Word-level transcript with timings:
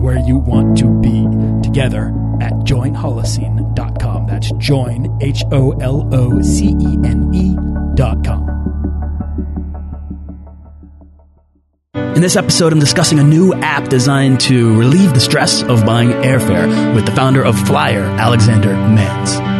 where 0.00 0.18
you 0.18 0.38
want 0.38 0.78
to 0.78 0.88
be 1.00 1.24
together 1.62 2.08
at 2.40 2.52
joinholocene.com. 2.64 4.26
That's 4.26 4.50
join, 4.52 5.18
H 5.20 5.44
O 5.52 5.72
L 5.72 6.08
O 6.12 6.40
C 6.42 6.68
E 6.80 6.98
N 7.04 7.30
E.com. 7.34 8.60
In 11.94 12.22
this 12.22 12.36
episode, 12.36 12.72
I'm 12.72 12.80
discussing 12.80 13.18
a 13.18 13.24
new 13.24 13.54
app 13.54 13.88
designed 13.88 14.40
to 14.40 14.78
relieve 14.78 15.14
the 15.14 15.20
stress 15.20 15.62
of 15.62 15.86
buying 15.86 16.10
airfare 16.10 16.94
with 16.94 17.06
the 17.06 17.12
founder 17.12 17.42
of 17.42 17.54
Flyr, 17.54 18.18
Alexander 18.18 18.74
Mans. 18.74 19.59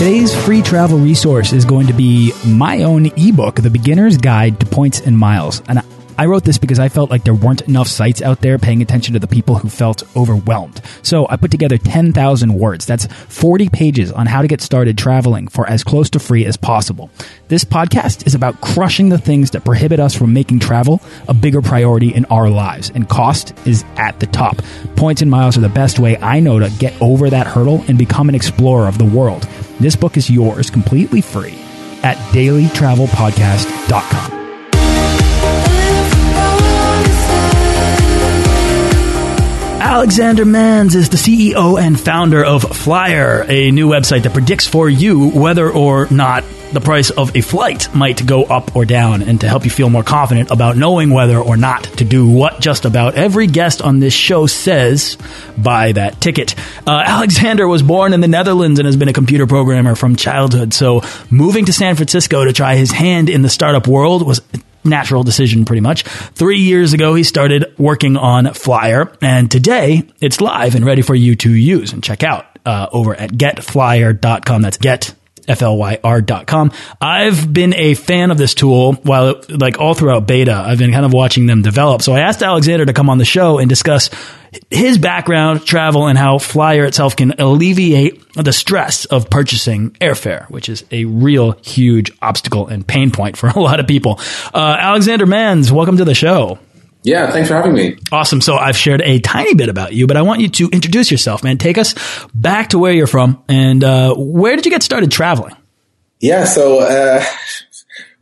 Today's 0.00 0.34
free 0.46 0.62
travel 0.62 0.98
resource 0.98 1.52
is 1.52 1.66
going 1.66 1.86
to 1.88 1.92
be 1.92 2.32
my 2.46 2.84
own 2.84 3.08
ebook, 3.18 3.56
The 3.56 3.68
Beginner's 3.68 4.16
Guide 4.16 4.58
to 4.60 4.64
Points 4.64 4.98
and 5.00 5.18
Miles. 5.18 5.60
And 5.68 5.82
I 6.16 6.24
wrote 6.24 6.44
this 6.44 6.56
because 6.56 6.78
I 6.78 6.88
felt 6.88 7.10
like 7.10 7.24
there 7.24 7.34
weren't 7.34 7.68
enough 7.68 7.86
sites 7.86 8.22
out 8.22 8.40
there 8.40 8.58
paying 8.58 8.80
attention 8.80 9.12
to 9.12 9.18
the 9.18 9.26
people 9.26 9.56
who 9.56 9.68
felt 9.68 10.02
overwhelmed. 10.16 10.80
So 11.02 11.26
I 11.28 11.36
put 11.36 11.50
together 11.50 11.76
10,000 11.76 12.54
words. 12.54 12.86
That's 12.86 13.04
40 13.06 13.68
pages 13.68 14.10
on 14.10 14.26
how 14.26 14.40
to 14.40 14.48
get 14.48 14.62
started 14.62 14.96
traveling 14.96 15.48
for 15.48 15.68
as 15.68 15.84
close 15.84 16.08
to 16.10 16.18
free 16.18 16.46
as 16.46 16.56
possible. 16.56 17.10
This 17.48 17.64
podcast 17.64 18.26
is 18.26 18.34
about 18.34 18.60
crushing 18.62 19.10
the 19.10 19.18
things 19.18 19.50
that 19.50 19.66
prohibit 19.66 20.00
us 20.00 20.14
from 20.14 20.32
making 20.32 20.60
travel 20.60 21.02
a 21.28 21.34
bigger 21.34 21.60
priority 21.60 22.14
in 22.14 22.24
our 22.26 22.48
lives, 22.48 22.90
and 22.94 23.06
cost 23.06 23.52
is 23.66 23.84
at 23.96 24.18
the 24.18 24.26
top. 24.26 24.62
Points 24.96 25.20
and 25.20 25.30
miles 25.30 25.58
are 25.58 25.62
the 25.62 25.68
best 25.68 25.98
way 25.98 26.16
I 26.18 26.40
know 26.40 26.58
to 26.58 26.70
get 26.78 26.94
over 27.02 27.28
that 27.28 27.46
hurdle 27.46 27.84
and 27.86 27.98
become 27.98 28.30
an 28.30 28.34
explorer 28.34 28.88
of 28.88 28.96
the 28.96 29.04
world. 29.04 29.46
This 29.80 29.96
book 29.96 30.16
is 30.18 30.30
yours 30.30 30.70
completely 30.70 31.22
free 31.22 31.58
at 32.02 32.16
dailytravelpodcast.com. 32.34 34.39
Alexander 39.90 40.44
Mans 40.44 40.94
is 40.94 41.08
the 41.08 41.16
CEO 41.16 41.76
and 41.76 41.98
founder 41.98 42.44
of 42.44 42.62
Flyr, 42.62 43.44
a 43.48 43.72
new 43.72 43.88
website 43.88 44.22
that 44.22 44.32
predicts 44.32 44.64
for 44.64 44.88
you 44.88 45.30
whether 45.30 45.68
or 45.68 46.06
not 46.12 46.44
the 46.72 46.80
price 46.80 47.10
of 47.10 47.34
a 47.34 47.40
flight 47.40 47.92
might 47.92 48.24
go 48.24 48.44
up 48.44 48.76
or 48.76 48.84
down, 48.84 49.20
and 49.20 49.40
to 49.40 49.48
help 49.48 49.64
you 49.64 49.70
feel 49.70 49.90
more 49.90 50.04
confident 50.04 50.52
about 50.52 50.76
knowing 50.76 51.10
whether 51.10 51.38
or 51.38 51.56
not 51.56 51.82
to 51.82 52.04
do 52.04 52.28
what 52.28 52.60
just 52.60 52.84
about 52.84 53.16
every 53.16 53.48
guest 53.48 53.82
on 53.82 53.98
this 53.98 54.14
show 54.14 54.46
says 54.46 55.18
buy 55.58 55.90
that 55.90 56.20
ticket. 56.20 56.54
Uh, 56.86 57.02
Alexander 57.04 57.66
was 57.66 57.82
born 57.82 58.12
in 58.12 58.20
the 58.20 58.28
Netherlands 58.28 58.78
and 58.78 58.86
has 58.86 58.96
been 58.96 59.08
a 59.08 59.12
computer 59.12 59.48
programmer 59.48 59.96
from 59.96 60.14
childhood, 60.14 60.72
so 60.72 61.02
moving 61.30 61.64
to 61.64 61.72
San 61.72 61.96
Francisco 61.96 62.44
to 62.44 62.52
try 62.52 62.76
his 62.76 62.92
hand 62.92 63.28
in 63.28 63.42
the 63.42 63.50
startup 63.50 63.88
world 63.88 64.24
was 64.24 64.40
natural 64.84 65.22
decision 65.22 65.64
pretty 65.64 65.80
much. 65.80 66.02
Three 66.02 66.58
years 66.58 66.92
ago, 66.92 67.14
he 67.14 67.22
started 67.22 67.74
working 67.78 68.16
on 68.16 68.46
Flyr, 68.46 69.16
and 69.22 69.50
today 69.50 70.08
it's 70.20 70.40
live 70.40 70.74
and 70.74 70.84
ready 70.84 71.02
for 71.02 71.14
you 71.14 71.36
to 71.36 71.50
use 71.50 71.92
and 71.92 72.02
check 72.02 72.22
out 72.22 72.46
uh, 72.64 72.88
over 72.92 73.14
at 73.14 73.30
getflyr.com. 73.30 74.62
That's 74.62 74.76
get. 74.76 75.14
F-L-Y-R.com. 75.50 76.72
I've 77.00 77.52
been 77.52 77.74
a 77.74 77.94
fan 77.94 78.30
of 78.30 78.38
this 78.38 78.54
tool 78.54 78.94
while, 78.94 79.28
it, 79.28 79.60
like, 79.60 79.78
all 79.78 79.94
throughout 79.94 80.26
beta. 80.26 80.54
I've 80.54 80.78
been 80.78 80.92
kind 80.92 81.04
of 81.04 81.12
watching 81.12 81.46
them 81.46 81.62
develop. 81.62 82.02
So 82.02 82.12
I 82.12 82.20
asked 82.20 82.42
Alexander 82.42 82.86
to 82.86 82.92
come 82.92 83.10
on 83.10 83.18
the 83.18 83.24
show 83.24 83.58
and 83.58 83.68
discuss 83.68 84.10
his 84.70 84.98
background, 84.98 85.64
travel, 85.64 86.06
and 86.08 86.18
how 86.18 86.38
Flyr 86.38 86.86
itself 86.86 87.16
can 87.16 87.32
alleviate 87.38 88.32
the 88.34 88.52
stress 88.52 89.04
of 89.04 89.30
purchasing 89.30 89.90
airfare, 90.00 90.48
which 90.50 90.68
is 90.68 90.84
a 90.90 91.04
real 91.04 91.52
huge 91.62 92.10
obstacle 92.22 92.66
and 92.66 92.86
pain 92.86 93.10
point 93.10 93.36
for 93.36 93.48
a 93.48 93.60
lot 93.60 93.80
of 93.80 93.86
people. 93.86 94.18
Uh, 94.52 94.76
Alexander 94.78 95.26
Mans, 95.26 95.70
welcome 95.70 95.96
to 95.98 96.04
the 96.04 96.14
show. 96.14 96.58
Yeah, 97.02 97.30
thanks 97.30 97.48
for 97.48 97.54
having 97.54 97.72
me. 97.72 97.96
Awesome. 98.12 98.40
So 98.40 98.56
I've 98.56 98.76
shared 98.76 99.00
a 99.00 99.20
tiny 99.20 99.54
bit 99.54 99.68
about 99.68 99.94
you, 99.94 100.06
but 100.06 100.16
I 100.16 100.22
want 100.22 100.40
you 100.40 100.48
to 100.48 100.68
introduce 100.68 101.10
yourself, 101.10 101.42
man. 101.42 101.56
Take 101.56 101.78
us 101.78 101.94
back 102.34 102.70
to 102.70 102.78
where 102.78 102.92
you're 102.92 103.06
from 103.06 103.42
and 103.48 103.82
uh, 103.82 104.14
where 104.14 104.54
did 104.56 104.66
you 104.66 104.70
get 104.70 104.82
started 104.82 105.10
traveling? 105.10 105.56
Yeah, 106.20 106.44
so 106.44 106.80
uh, 106.80 107.24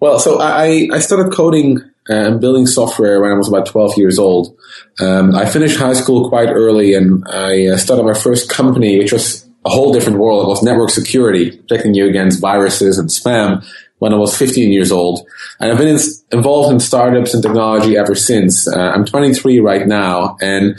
well, 0.00 0.20
so 0.20 0.40
I 0.40 0.88
I 0.92 1.00
started 1.00 1.32
coding 1.32 1.78
and 2.06 2.40
building 2.40 2.66
software 2.66 3.20
when 3.20 3.32
I 3.32 3.34
was 3.34 3.48
about 3.48 3.66
12 3.66 3.98
years 3.98 4.18
old. 4.18 4.56
Um, 5.00 5.34
I 5.34 5.44
finished 5.44 5.78
high 5.78 5.92
school 5.92 6.28
quite 6.28 6.48
early, 6.48 6.94
and 6.94 7.24
I 7.28 7.66
uh, 7.66 7.76
started 7.76 8.04
my 8.04 8.14
first 8.14 8.48
company, 8.48 8.98
which 8.98 9.12
was 9.12 9.48
a 9.64 9.70
whole 9.70 9.92
different 9.92 10.18
world. 10.18 10.44
It 10.44 10.48
was 10.48 10.62
network 10.62 10.90
security, 10.90 11.56
protecting 11.56 11.94
you 11.94 12.08
against 12.08 12.40
viruses 12.40 12.98
and 12.98 13.08
spam 13.08 13.64
when 13.98 14.12
I 14.12 14.16
was 14.16 14.36
15 14.36 14.72
years 14.72 14.92
old. 14.92 15.26
And 15.60 15.70
I've 15.70 15.78
been 15.78 15.88
in, 15.88 15.98
involved 16.32 16.72
in 16.72 16.80
startups 16.80 17.34
and 17.34 17.42
technology 17.42 17.96
ever 17.96 18.14
since. 18.14 18.68
Uh, 18.68 18.78
I'm 18.78 19.04
23 19.04 19.60
right 19.60 19.86
now. 19.86 20.36
And 20.40 20.76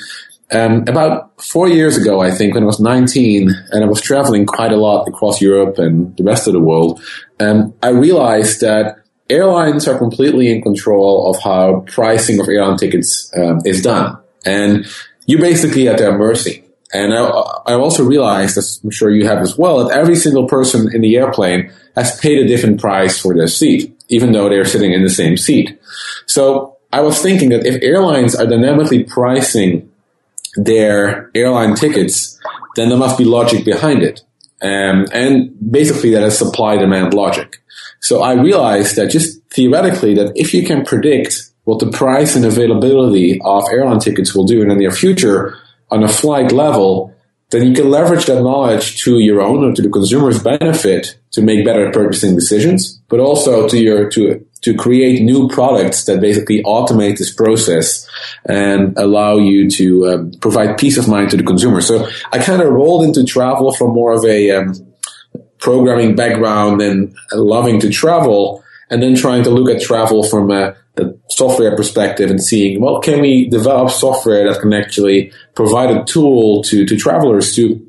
um, 0.51 0.83
about 0.87 1.41
four 1.41 1.67
years 1.67 1.97
ago, 1.97 2.21
I 2.21 2.31
think, 2.31 2.55
when 2.55 2.63
I 2.63 2.65
was 2.65 2.79
19 2.79 3.49
and 3.71 3.83
I 3.83 3.87
was 3.87 4.01
traveling 4.01 4.45
quite 4.45 4.71
a 4.71 4.77
lot 4.77 5.07
across 5.07 5.41
Europe 5.41 5.77
and 5.77 6.15
the 6.17 6.23
rest 6.23 6.47
of 6.47 6.53
the 6.53 6.59
world, 6.59 7.01
um, 7.39 7.73
I 7.83 7.89
realized 7.89 8.61
that 8.61 8.99
airlines 9.29 9.87
are 9.87 9.97
completely 9.97 10.51
in 10.51 10.61
control 10.61 11.29
of 11.29 11.41
how 11.41 11.85
pricing 11.87 12.39
of 12.39 12.47
airline 12.47 12.77
tickets 12.77 13.31
um, 13.37 13.61
is 13.63 13.81
done. 13.81 14.17
And 14.45 14.87
you're 15.27 15.41
basically 15.41 15.87
at 15.87 15.99
their 15.99 16.17
mercy. 16.17 16.63
And 16.91 17.13
I, 17.13 17.21
I 17.21 17.73
also 17.73 18.03
realized, 18.03 18.57
as 18.57 18.79
I'm 18.83 18.89
sure 18.91 19.11
you 19.11 19.27
have 19.27 19.39
as 19.39 19.57
well, 19.57 19.85
that 19.85 19.95
every 19.95 20.15
single 20.15 20.47
person 20.47 20.93
in 20.93 21.01
the 21.01 21.15
airplane 21.17 21.71
has 21.95 22.19
paid 22.19 22.39
a 22.39 22.47
different 22.47 22.79
price 22.79 23.19
for 23.19 23.35
their 23.35 23.47
seat, 23.47 23.95
even 24.09 24.31
though 24.31 24.49
they're 24.49 24.65
sitting 24.65 24.93
in 24.93 25.03
the 25.03 25.09
same 25.09 25.37
seat. 25.37 25.79
So 26.25 26.77
I 26.91 27.01
was 27.01 27.21
thinking 27.21 27.49
that 27.49 27.65
if 27.65 27.81
airlines 27.83 28.35
are 28.35 28.47
dynamically 28.47 29.03
pricing 29.03 29.91
their 30.55 31.29
airline 31.35 31.75
tickets, 31.75 32.39
then 32.75 32.89
there 32.89 32.97
must 32.97 33.17
be 33.17 33.25
logic 33.25 33.65
behind 33.65 34.01
it. 34.01 34.21
Um, 34.61 35.05
and 35.13 35.55
basically 35.71 36.11
that 36.11 36.23
is 36.23 36.37
supply 36.37 36.77
demand 36.77 37.13
logic. 37.13 37.61
So 38.01 38.23
I 38.23 38.33
realized 38.33 38.95
that 38.95 39.11
just 39.11 39.41
theoretically 39.51 40.15
that 40.15 40.33
if 40.35 40.53
you 40.53 40.65
can 40.65 40.83
predict 40.85 41.49
what 41.65 41.79
the 41.79 41.91
price 41.91 42.35
and 42.35 42.45
availability 42.45 43.39
of 43.43 43.63
airline 43.71 43.99
tickets 43.99 44.33
will 44.33 44.45
do 44.45 44.61
in 44.61 44.69
the 44.69 44.75
near 44.75 44.91
future, 44.91 45.57
on 45.91 46.03
a 46.03 46.07
flight 46.07 46.51
level, 46.51 47.13
then 47.51 47.65
you 47.65 47.73
can 47.73 47.89
leverage 47.89 48.25
that 48.27 48.43
knowledge 48.43 49.01
to 49.03 49.17
your 49.19 49.41
own 49.41 49.63
or 49.63 49.73
to 49.73 49.81
the 49.81 49.89
consumer's 49.89 50.41
benefit 50.41 51.17
to 51.31 51.41
make 51.41 51.65
better 51.65 51.91
purchasing 51.91 52.35
decisions, 52.35 52.99
but 53.09 53.19
also 53.19 53.67
to 53.67 53.77
your 53.77 54.09
to 54.11 54.45
to 54.61 54.75
create 54.75 55.21
new 55.21 55.47
products 55.47 56.03
that 56.05 56.19
basically 56.19 56.61
automate 56.63 57.17
this 57.17 57.33
process 57.33 58.07
and 58.45 58.97
allow 58.97 59.37
you 59.37 59.69
to 59.69 60.07
um, 60.09 60.31
provide 60.41 60.77
peace 60.77 60.97
of 60.97 61.07
mind 61.07 61.31
to 61.31 61.37
the 61.37 61.43
consumer. 61.43 61.79
So 61.81 62.07
I 62.31 62.39
kind 62.39 62.61
of 62.61 62.71
rolled 62.71 63.05
into 63.05 63.23
travel 63.23 63.73
from 63.73 63.93
more 63.93 64.11
of 64.11 64.25
a 64.25 64.51
um, 64.51 64.73
programming 65.59 66.15
background 66.15 66.81
and 66.81 67.15
loving 67.33 67.79
to 67.79 67.89
travel, 67.89 68.63
and 68.89 69.01
then 69.01 69.15
trying 69.15 69.43
to 69.43 69.49
look 69.49 69.73
at 69.73 69.81
travel 69.81 70.23
from 70.23 70.51
a 70.51 70.75
the 70.99 71.19
software 71.29 71.75
perspective 71.75 72.29
and 72.29 72.43
seeing, 72.43 72.81
well, 72.81 72.99
can 72.99 73.21
we 73.21 73.49
develop 73.49 73.89
software 73.89 74.51
that 74.51 74.61
can 74.61 74.73
actually 74.73 75.31
provide 75.55 75.89
a 75.89 76.03
tool 76.03 76.63
to, 76.63 76.85
to 76.85 76.97
travelers 76.97 77.55
to 77.55 77.85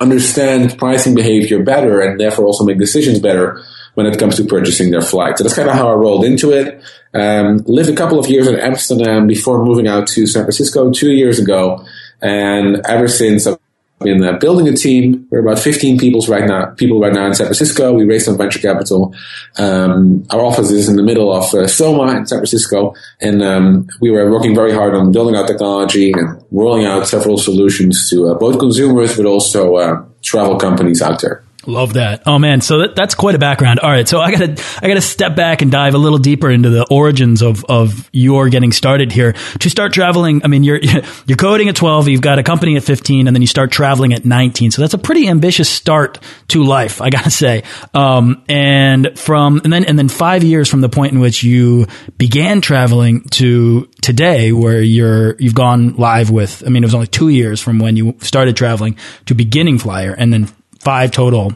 understand 0.00 0.78
pricing 0.78 1.14
behavior 1.14 1.62
better 1.62 2.00
and 2.00 2.20
therefore 2.20 2.46
also 2.46 2.64
make 2.64 2.78
decisions 2.78 3.18
better 3.18 3.62
when 3.94 4.06
it 4.06 4.18
comes 4.18 4.36
to 4.36 4.44
purchasing 4.44 4.90
their 4.90 5.00
flight. 5.00 5.36
So 5.36 5.44
that's 5.44 5.56
kind 5.56 5.68
of 5.68 5.74
how 5.74 5.88
I 5.88 5.94
rolled 5.94 6.24
into 6.24 6.52
it. 6.52 6.82
Um, 7.14 7.58
lived 7.66 7.88
a 7.88 7.96
couple 7.96 8.18
of 8.18 8.28
years 8.28 8.46
in 8.46 8.54
Amsterdam 8.56 9.26
before 9.26 9.64
moving 9.64 9.88
out 9.88 10.06
to 10.08 10.26
San 10.26 10.44
Francisco 10.44 10.92
two 10.92 11.10
years 11.10 11.38
ago. 11.38 11.84
And 12.20 12.80
ever 12.86 13.08
since 13.08 13.46
I've 13.46 13.57
been 14.00 14.22
uh, 14.22 14.38
building 14.38 14.68
a 14.68 14.72
team. 14.72 15.26
We're 15.30 15.40
about 15.40 15.58
15 15.58 15.98
people 15.98 16.20
right 16.28 16.46
now. 16.46 16.66
People 16.76 17.00
right 17.00 17.12
now 17.12 17.26
in 17.26 17.34
San 17.34 17.46
Francisco. 17.46 17.92
We 17.92 18.04
raised 18.04 18.26
some 18.26 18.38
venture 18.38 18.58
capital. 18.58 19.14
Um, 19.58 20.24
our 20.30 20.40
office 20.40 20.70
is 20.70 20.88
in 20.88 20.96
the 20.96 21.02
middle 21.02 21.32
of 21.32 21.44
uh, 21.54 21.66
SoMa 21.66 22.16
in 22.16 22.26
San 22.26 22.38
Francisco, 22.38 22.94
and 23.20 23.42
um, 23.42 23.88
we 24.00 24.10
were 24.10 24.30
working 24.30 24.54
very 24.54 24.72
hard 24.72 24.94
on 24.94 25.12
building 25.12 25.36
out 25.36 25.48
technology 25.48 26.12
and 26.12 26.42
rolling 26.50 26.86
out 26.86 27.06
several 27.06 27.38
solutions 27.38 28.08
to 28.10 28.28
uh, 28.28 28.34
both 28.34 28.58
consumers, 28.58 29.16
but 29.16 29.26
also 29.26 29.76
uh, 29.76 30.04
travel 30.22 30.58
companies 30.58 31.02
out 31.02 31.20
there. 31.20 31.42
Love 31.68 31.92
that. 31.92 32.22
Oh 32.24 32.38
man, 32.38 32.62
so 32.62 32.78
that, 32.78 32.96
that's 32.96 33.14
quite 33.14 33.34
a 33.34 33.38
background. 33.38 33.80
All 33.80 33.90
right, 33.90 34.08
so 34.08 34.20
I 34.20 34.30
gotta 34.30 34.56
I 34.80 34.88
gotta 34.88 35.02
step 35.02 35.36
back 35.36 35.60
and 35.60 35.70
dive 35.70 35.92
a 35.92 35.98
little 35.98 36.16
deeper 36.16 36.50
into 36.50 36.70
the 36.70 36.86
origins 36.90 37.42
of 37.42 37.62
of 37.66 38.08
your 38.10 38.48
getting 38.48 38.72
started 38.72 39.12
here. 39.12 39.34
To 39.34 39.68
start 39.68 39.92
traveling, 39.92 40.40
I 40.42 40.46
mean, 40.48 40.64
you're 40.64 40.80
you're 41.26 41.36
coding 41.36 41.68
at 41.68 41.76
twelve, 41.76 42.08
you've 42.08 42.22
got 42.22 42.38
a 42.38 42.42
company 42.42 42.78
at 42.78 42.84
fifteen, 42.84 43.26
and 43.26 43.36
then 43.36 43.42
you 43.42 43.46
start 43.46 43.70
traveling 43.70 44.14
at 44.14 44.24
nineteen. 44.24 44.70
So 44.70 44.80
that's 44.80 44.94
a 44.94 44.98
pretty 44.98 45.28
ambitious 45.28 45.68
start 45.68 46.20
to 46.48 46.64
life, 46.64 47.02
I 47.02 47.10
gotta 47.10 47.30
say. 47.30 47.64
Um, 47.92 48.42
and 48.48 49.18
from 49.18 49.60
and 49.62 49.70
then 49.70 49.84
and 49.84 49.98
then 49.98 50.08
five 50.08 50.42
years 50.42 50.70
from 50.70 50.80
the 50.80 50.88
point 50.88 51.12
in 51.12 51.20
which 51.20 51.42
you 51.42 51.86
began 52.16 52.62
traveling 52.62 53.24
to 53.32 53.90
today, 54.00 54.52
where 54.52 54.80
you're 54.80 55.36
you've 55.38 55.54
gone 55.54 55.96
live 55.96 56.30
with. 56.30 56.62
I 56.66 56.70
mean, 56.70 56.82
it 56.82 56.86
was 56.86 56.94
only 56.94 57.08
two 57.08 57.28
years 57.28 57.60
from 57.60 57.78
when 57.78 57.94
you 57.94 58.16
started 58.20 58.56
traveling 58.56 58.96
to 59.26 59.34
beginning 59.34 59.76
Flyr, 59.76 60.14
and 60.16 60.32
then 60.32 60.48
five 60.78 61.10
total 61.10 61.52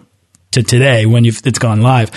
to 0.52 0.62
today 0.62 1.06
when 1.06 1.24
it's 1.24 1.58
gone 1.58 1.82
live. 1.82 2.10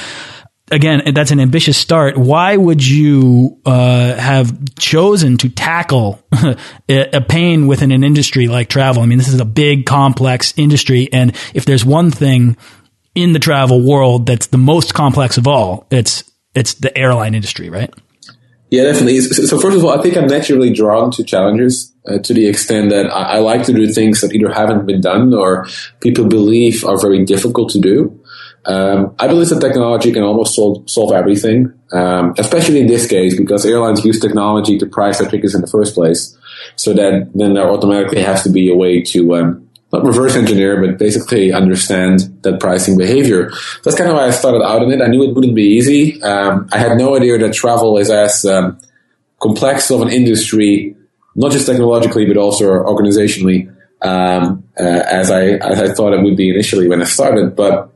Again, 0.71 1.13
that's 1.13 1.29
an 1.29 1.39
ambitious 1.39 1.77
start. 1.77 2.17
Why 2.17 2.57
would 2.57 2.85
you 2.85 3.59
uh, 3.65 4.15
have 4.15 4.75
chosen 4.75 5.37
to 5.37 5.49
tackle 5.49 6.23
a 6.89 7.21
pain 7.21 7.67
within 7.67 7.91
an 7.91 8.03
industry 8.03 8.47
like 8.47 8.67
travel? 8.67 9.03
I 9.03 9.05
mean, 9.05 9.19
this 9.19 9.27
is 9.27 9.39
a 9.39 9.45
big, 9.45 9.85
complex 9.85 10.53
industry, 10.57 11.07
and 11.13 11.35
if 11.53 11.65
there's 11.65 11.85
one 11.85 12.09
thing 12.09 12.57
in 13.13 13.33
the 13.33 13.39
travel 13.39 13.81
world 13.81 14.25
that's 14.25 14.47
the 14.47 14.57
most 14.57 14.95
complex 14.95 15.37
of 15.37 15.47
all, 15.47 15.85
it's 15.91 16.23
it's 16.55 16.73
the 16.75 16.97
airline 16.97 17.35
industry, 17.35 17.69
right? 17.69 17.93
Yeah, 18.75 18.83
definitely. 18.83 19.21
So 19.21 19.57
first 19.57 19.77
of 19.77 19.85
all, 19.85 19.97
I 19.97 20.01
think 20.01 20.17
I'm 20.17 20.27
naturally 20.27 20.69
drawn 20.69 21.09
to 21.11 21.23
challenges 21.23 21.93
uh, 22.05 22.17
to 22.19 22.33
the 22.33 22.45
extent 22.45 22.89
that 22.89 23.05
I, 23.05 23.35
I, 23.35 23.37
like 23.37 23.63
to 23.67 23.73
do 23.73 23.87
things 23.87 24.19
that 24.19 24.33
either 24.33 24.51
haven't 24.51 24.85
been 24.85 24.99
done 24.99 25.33
or 25.33 25.65
people 26.01 26.25
believe 26.25 26.83
are 26.83 26.99
very 26.99 27.23
difficult 27.23 27.69
to 27.69 27.79
do. 27.79 28.21
Um, 28.65 29.15
I 29.17 29.27
believe 29.27 29.47
that 29.47 29.61
technology 29.61 30.11
can 30.11 30.23
almost 30.23 30.55
solve, 30.55 30.89
solve 30.89 31.13
everything, 31.13 31.71
um, 31.93 32.33
especially 32.37 32.81
in 32.81 32.87
this 32.87 33.07
case 33.07 33.37
because 33.37 33.65
airlines 33.65 34.03
use 34.03 34.19
technology 34.19 34.77
to 34.79 34.85
price 34.85 35.19
their 35.19 35.29
tickets 35.29 35.55
in 35.55 35.61
the 35.61 35.67
first 35.67 35.93
place. 35.93 36.37
So 36.75 36.93
that 36.95 37.31
then 37.33 37.53
there 37.53 37.69
automatically 37.69 38.23
has 38.23 38.43
to 38.43 38.49
be 38.49 38.69
a 38.69 38.75
way 38.75 39.01
to 39.03 39.35
um, 39.35 39.64
not 39.95 40.05
reverse 40.05 40.35
engineer, 40.35 40.81
but 40.81 40.97
basically 40.97 41.53
understand 41.53 42.19
that 42.43 42.59
pricing 42.59 42.97
behavior. 42.97 43.51
That's 43.83 43.97
kind 43.97 44.09
of 44.09 44.15
why 44.15 44.27
I 44.27 44.31
started 44.31 44.63
out 44.63 44.83
in 44.83 44.91
it. 44.91 45.01
I 45.01 45.07
knew 45.07 45.23
it 45.23 45.33
wouldn't 45.33 45.55
be 45.55 45.75
easy. 45.77 46.21
Um, 46.21 46.67
I 46.71 46.77
had 46.77 46.97
no 46.97 47.15
idea 47.15 47.37
that 47.37 47.53
travel 47.53 47.97
is 47.97 48.09
as 48.09 48.45
um, 48.45 48.79
complex 49.39 49.89
of 49.91 50.01
an 50.01 50.09
industry, 50.09 50.95
not 51.35 51.51
just 51.51 51.65
technologically, 51.65 52.25
but 52.25 52.37
also 52.37 52.65
organizationally, 52.65 53.73
um, 54.01 54.63
uh, 54.79 54.83
as 54.83 55.31
I 55.31 55.43
as 55.71 55.79
I 55.79 55.93
thought 55.93 56.13
it 56.13 56.21
would 56.21 56.37
be 56.37 56.49
initially 56.49 56.87
when 56.87 57.01
I 57.01 57.05
started. 57.05 57.55
But 57.55 57.91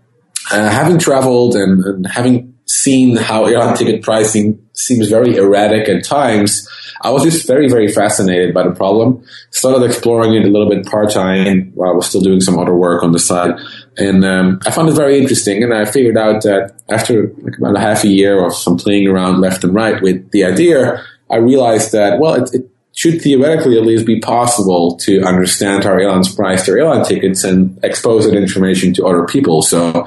uh, 0.51 0.69
having 0.69 0.99
traveled 0.99 1.55
and, 1.55 1.83
and 1.83 2.07
having 2.07 2.55
seen 2.65 3.15
how 3.17 3.45
airline 3.45 3.75
ticket 3.75 4.01
pricing 4.01 4.68
seems 4.79 5.09
very 5.09 5.35
erratic 5.35 5.89
at 5.89 6.03
times, 6.03 6.67
I 7.01 7.11
was 7.11 7.23
just 7.23 7.47
very, 7.47 7.69
very 7.69 7.87
fascinated 7.91 8.53
by 8.53 8.63
the 8.63 8.71
problem. 8.71 9.23
Started 9.51 9.85
exploring 9.85 10.33
it 10.33 10.45
a 10.45 10.49
little 10.49 10.69
bit 10.69 10.85
part 10.85 11.11
time 11.11 11.71
while 11.73 11.91
I 11.91 11.93
was 11.93 12.07
still 12.07 12.21
doing 12.21 12.41
some 12.41 12.59
other 12.59 12.75
work 12.75 13.03
on 13.03 13.11
the 13.11 13.19
side. 13.19 13.51
And 13.97 14.25
um, 14.25 14.59
I 14.65 14.71
found 14.71 14.89
it 14.89 14.93
very 14.93 15.17
interesting. 15.17 15.63
And 15.63 15.73
I 15.73 15.85
figured 15.85 16.17
out 16.17 16.43
that 16.43 16.77
after 16.89 17.31
like 17.41 17.57
about 17.57 17.77
a 17.77 17.79
half 17.79 18.03
a 18.03 18.07
year 18.07 18.45
of 18.45 18.53
some 18.53 18.77
playing 18.77 19.07
around 19.07 19.39
left 19.39 19.63
and 19.63 19.73
right 19.73 20.01
with 20.01 20.31
the 20.31 20.43
idea, 20.43 21.03
I 21.29 21.37
realized 21.37 21.91
that, 21.93 22.19
well, 22.19 22.35
it, 22.35 22.53
it 22.53 22.69
should 22.93 23.21
theoretically 23.21 23.77
at 23.77 23.85
least 23.85 24.05
be 24.05 24.19
possible 24.19 24.97
to 24.97 25.21
understand 25.23 25.85
how 25.85 25.91
airlines 25.91 26.35
price 26.35 26.65
their 26.65 26.79
airline 26.79 27.05
tickets 27.05 27.45
and 27.45 27.79
expose 27.81 28.25
that 28.25 28.35
information 28.35 28.93
to 28.95 29.05
other 29.05 29.25
people. 29.25 29.61
So, 29.61 30.05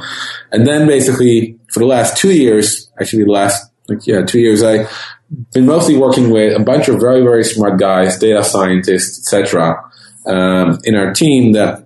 and 0.50 0.66
then 0.66 0.86
basically 0.86 1.58
for 1.68 1.78
the 1.78 1.86
last 1.86 2.18
two 2.18 2.34
years, 2.34 2.90
actually 3.00 3.24
the 3.24 3.30
last 3.30 3.71
like 3.88 4.06
yeah 4.06 4.22
two 4.22 4.40
years, 4.40 4.62
I've 4.62 4.90
been 5.52 5.66
mostly 5.66 5.96
working 5.96 6.30
with 6.30 6.54
a 6.54 6.62
bunch 6.62 6.88
of 6.88 7.00
very, 7.00 7.22
very 7.22 7.44
smart 7.44 7.78
guys, 7.78 8.18
data 8.18 8.44
scientists, 8.44 9.18
etc., 9.18 9.82
um, 10.26 10.78
in 10.84 10.94
our 10.94 11.12
team 11.12 11.52
that 11.52 11.84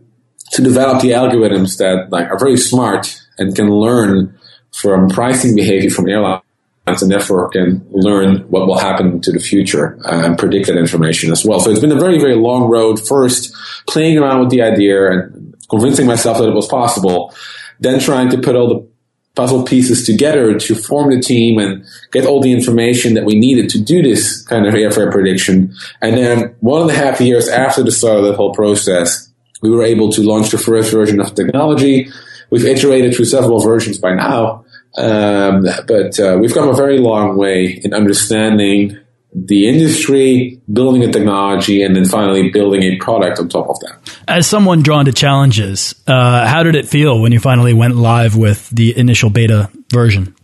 to 0.52 0.62
develop 0.62 1.02
the 1.02 1.10
algorithms 1.10 1.78
that 1.78 2.08
like 2.10 2.28
are 2.30 2.38
very 2.38 2.56
smart 2.56 3.20
and 3.38 3.54
can 3.54 3.70
learn 3.70 4.38
from 4.72 5.08
pricing 5.08 5.54
behavior 5.54 5.90
from 5.90 6.08
airlines 6.08 6.42
and 6.86 7.10
therefore 7.10 7.48
can 7.48 7.84
learn 7.90 8.40
what 8.50 8.66
will 8.66 8.78
happen 8.78 9.20
to 9.20 9.32
the 9.32 9.40
future 9.40 9.98
and 10.04 10.38
predict 10.38 10.66
that 10.66 10.76
information 10.76 11.32
as 11.32 11.44
well. 11.44 11.58
So 11.58 11.70
it's 11.70 11.80
been 11.80 11.92
a 11.92 11.98
very, 11.98 12.18
very 12.18 12.36
long 12.36 12.70
road. 12.70 13.04
First, 13.04 13.54
playing 13.88 14.18
around 14.18 14.40
with 14.40 14.50
the 14.50 14.62
idea 14.62 15.10
and 15.10 15.56
convincing 15.68 16.06
myself 16.06 16.38
that 16.38 16.48
it 16.48 16.54
was 16.54 16.68
possible, 16.68 17.34
then 17.80 17.98
trying 17.98 18.30
to 18.30 18.38
put 18.38 18.54
all 18.54 18.68
the 18.68 18.88
puzzle 19.36 19.62
pieces 19.62 20.04
together 20.04 20.58
to 20.58 20.74
form 20.74 21.10
the 21.10 21.20
team 21.20 21.58
and 21.58 21.84
get 22.10 22.26
all 22.26 22.40
the 22.40 22.52
information 22.52 23.14
that 23.14 23.24
we 23.24 23.38
needed 23.38 23.68
to 23.70 23.78
do 23.78 24.02
this 24.02 24.42
kind 24.42 24.66
of 24.66 24.74
airfare 24.74 25.12
prediction. 25.12 25.72
And 26.00 26.16
then 26.16 26.56
one 26.60 26.82
and 26.82 26.90
a 26.90 26.94
half 26.94 27.20
years 27.20 27.46
after 27.46 27.82
the 27.82 27.92
start 27.92 28.18
of 28.18 28.24
the 28.24 28.34
whole 28.34 28.54
process, 28.54 29.30
we 29.62 29.70
were 29.70 29.82
able 29.82 30.10
to 30.12 30.22
launch 30.22 30.50
the 30.50 30.58
first 30.58 30.90
version 30.90 31.20
of 31.20 31.34
the 31.34 31.44
technology. 31.44 32.08
We've 32.50 32.64
iterated 32.64 33.14
through 33.14 33.26
several 33.26 33.60
versions 33.60 33.98
by 33.98 34.14
now, 34.14 34.64
um, 34.96 35.66
but 35.86 36.18
uh, 36.18 36.38
we've 36.40 36.54
come 36.54 36.68
a 36.68 36.74
very 36.74 36.98
long 36.98 37.36
way 37.36 37.80
in 37.84 37.92
understanding 37.92 38.98
the 39.44 39.68
industry, 39.68 40.58
building 40.72 41.04
a 41.04 41.12
technology, 41.12 41.82
and 41.82 41.94
then 41.94 42.06
finally 42.06 42.50
building 42.50 42.82
a 42.82 42.96
product 42.96 43.38
on 43.38 43.48
top 43.50 43.68
of 43.68 43.78
that. 43.80 43.98
As 44.26 44.46
someone 44.46 44.82
drawn 44.82 45.04
to 45.04 45.12
challenges, 45.12 45.94
uh, 46.06 46.46
how 46.46 46.62
did 46.62 46.74
it 46.74 46.88
feel 46.88 47.20
when 47.20 47.32
you 47.32 47.38
finally 47.38 47.74
went 47.74 47.96
live 47.96 48.34
with 48.34 48.70
the 48.70 48.96
initial 48.96 49.28
beta 49.28 49.70
version? 49.92 50.34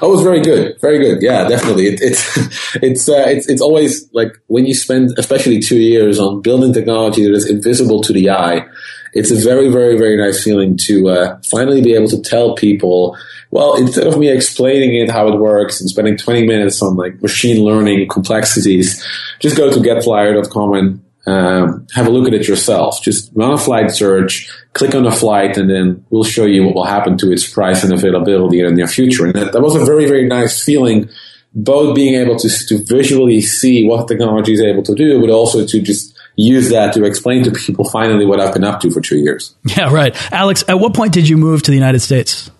Oh, 0.00 0.08
it 0.08 0.16
was 0.16 0.22
very 0.22 0.42
good, 0.42 0.78
very 0.80 0.98
good. 0.98 1.22
Yeah, 1.22 1.48
definitely. 1.48 1.86
It, 1.86 2.00
it's 2.02 2.36
it's 2.76 3.08
uh, 3.08 3.24
it's 3.26 3.48
it's 3.48 3.62
always 3.62 4.08
like 4.12 4.32
when 4.48 4.66
you 4.66 4.74
spend, 4.74 5.12
especially 5.18 5.60
two 5.60 5.78
years 5.78 6.18
on 6.18 6.42
building 6.42 6.74
technology 6.74 7.24
that 7.24 7.32
is 7.32 7.48
invisible 7.48 8.02
to 8.02 8.12
the 8.12 8.30
eye. 8.30 8.66
It's 9.14 9.30
a 9.30 9.34
very, 9.34 9.68
very, 9.68 9.98
very 9.98 10.16
nice 10.16 10.42
feeling 10.42 10.78
to 10.84 11.08
uh, 11.10 11.40
finally 11.50 11.82
be 11.82 11.94
able 11.94 12.08
to 12.08 12.22
tell 12.22 12.54
people 12.54 13.16
well, 13.52 13.76
instead 13.76 14.06
of 14.06 14.18
me 14.18 14.30
explaining 14.30 14.96
it 14.96 15.10
how 15.10 15.28
it 15.28 15.38
works 15.38 15.78
and 15.78 15.88
spending 15.88 16.16
20 16.16 16.46
minutes 16.46 16.80
on 16.80 16.96
like 16.96 17.20
machine 17.20 17.62
learning 17.62 18.08
complexities, 18.08 19.06
just 19.40 19.58
go 19.58 19.70
to 19.70 19.78
getflyr.com 19.78 20.72
and 20.72 21.04
um, 21.26 21.86
have 21.94 22.06
a 22.06 22.10
look 22.10 22.26
at 22.26 22.32
it 22.32 22.48
yourself. 22.48 23.02
Just 23.02 23.30
run 23.34 23.52
a 23.52 23.58
flight 23.58 23.90
search, 23.90 24.50
click 24.72 24.94
on 24.94 25.06
a 25.06 25.12
flight, 25.12 25.58
and 25.58 25.68
then 25.68 26.02
we'll 26.08 26.24
show 26.24 26.46
you 26.46 26.64
what 26.64 26.74
will 26.74 26.86
happen 26.86 27.18
to 27.18 27.30
its 27.30 27.46
price 27.46 27.84
and 27.84 27.92
availability 27.92 28.60
in 28.60 28.64
the 28.64 28.72
near 28.72 28.86
future. 28.86 29.26
And 29.26 29.34
that, 29.34 29.52
that 29.52 29.60
was 29.60 29.76
a 29.76 29.84
very, 29.84 30.06
very 30.06 30.26
nice 30.26 30.64
feeling, 30.64 31.10
both 31.54 31.94
being 31.94 32.14
able 32.14 32.36
to, 32.36 32.48
to 32.48 32.82
visually 32.84 33.42
see 33.42 33.86
what 33.86 34.08
technology 34.08 34.54
is 34.54 34.62
able 34.62 34.82
to 34.84 34.94
do, 34.94 35.20
but 35.20 35.28
also 35.28 35.66
to 35.66 35.82
just 35.82 36.18
use 36.36 36.70
that 36.70 36.94
to 36.94 37.04
explain 37.04 37.44
to 37.44 37.50
people 37.50 37.84
finally 37.90 38.24
what 38.24 38.40
I've 38.40 38.54
been 38.54 38.64
up 38.64 38.80
to 38.80 38.90
for 38.90 39.02
two 39.02 39.18
years. 39.18 39.54
Yeah, 39.66 39.92
right. 39.92 40.16
Alex, 40.32 40.64
at 40.66 40.80
what 40.80 40.94
point 40.94 41.12
did 41.12 41.28
you 41.28 41.36
move 41.36 41.62
to 41.64 41.70
the 41.70 41.76
United 41.76 42.00
States? 42.00 42.50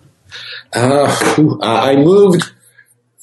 Uh, 0.73 1.57
I 1.61 1.95
moved 1.95 2.51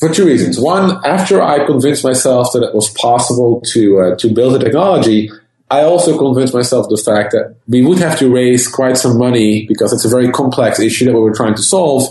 for 0.00 0.08
two 0.08 0.26
reasons. 0.26 0.58
One, 0.58 0.98
after 1.04 1.42
I 1.42 1.66
convinced 1.66 2.02
myself 2.02 2.52
that 2.54 2.62
it 2.62 2.74
was 2.74 2.88
possible 2.90 3.60
to 3.72 4.00
uh, 4.00 4.16
to 4.16 4.32
build 4.32 4.54
a 4.56 4.64
technology, 4.64 5.30
I 5.70 5.82
also 5.82 6.18
convinced 6.18 6.54
myself 6.54 6.88
the 6.88 6.96
fact 6.96 7.32
that 7.32 7.56
we 7.68 7.84
would 7.84 7.98
have 7.98 8.18
to 8.18 8.32
raise 8.32 8.66
quite 8.66 8.96
some 8.96 9.18
money 9.18 9.66
because 9.66 9.92
it's 9.92 10.04
a 10.04 10.08
very 10.08 10.32
complex 10.32 10.80
issue 10.80 11.04
that 11.04 11.12
we 11.12 11.20
were 11.20 11.34
trying 11.34 11.54
to 11.54 11.62
solve, 11.62 12.02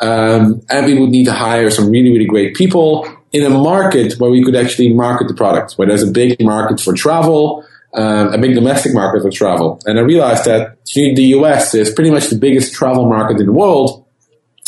um, 0.00 0.62
and 0.68 0.86
we 0.86 0.98
would 0.98 1.10
need 1.10 1.24
to 1.24 1.32
hire 1.32 1.70
some 1.70 1.90
really 1.90 2.10
really 2.10 2.26
great 2.26 2.54
people 2.54 3.08
in 3.32 3.44
a 3.44 3.50
market 3.50 4.14
where 4.20 4.30
we 4.30 4.44
could 4.44 4.56
actually 4.56 4.92
market 4.92 5.28
the 5.28 5.34
product, 5.34 5.74
where 5.74 5.88
there's 5.88 6.02
a 6.02 6.10
big 6.10 6.40
market 6.42 6.78
for 6.78 6.92
travel. 6.92 7.64
Um, 7.92 8.32
a 8.32 8.38
big 8.38 8.54
domestic 8.54 8.94
market 8.94 9.20
for 9.20 9.32
travel. 9.32 9.80
And 9.84 9.98
I 9.98 10.02
realized 10.02 10.44
that 10.44 10.76
the 10.94 11.24
US 11.34 11.74
is 11.74 11.90
pretty 11.90 12.12
much 12.12 12.28
the 12.28 12.36
biggest 12.36 12.72
travel 12.72 13.08
market 13.08 13.40
in 13.40 13.46
the 13.46 13.52
world 13.52 14.06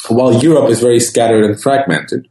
while 0.09 0.43
Europe 0.43 0.71
is 0.71 0.81
very 0.81 1.01
scattered 1.01 1.45
and 1.45 1.61
fragmented. 1.61 2.29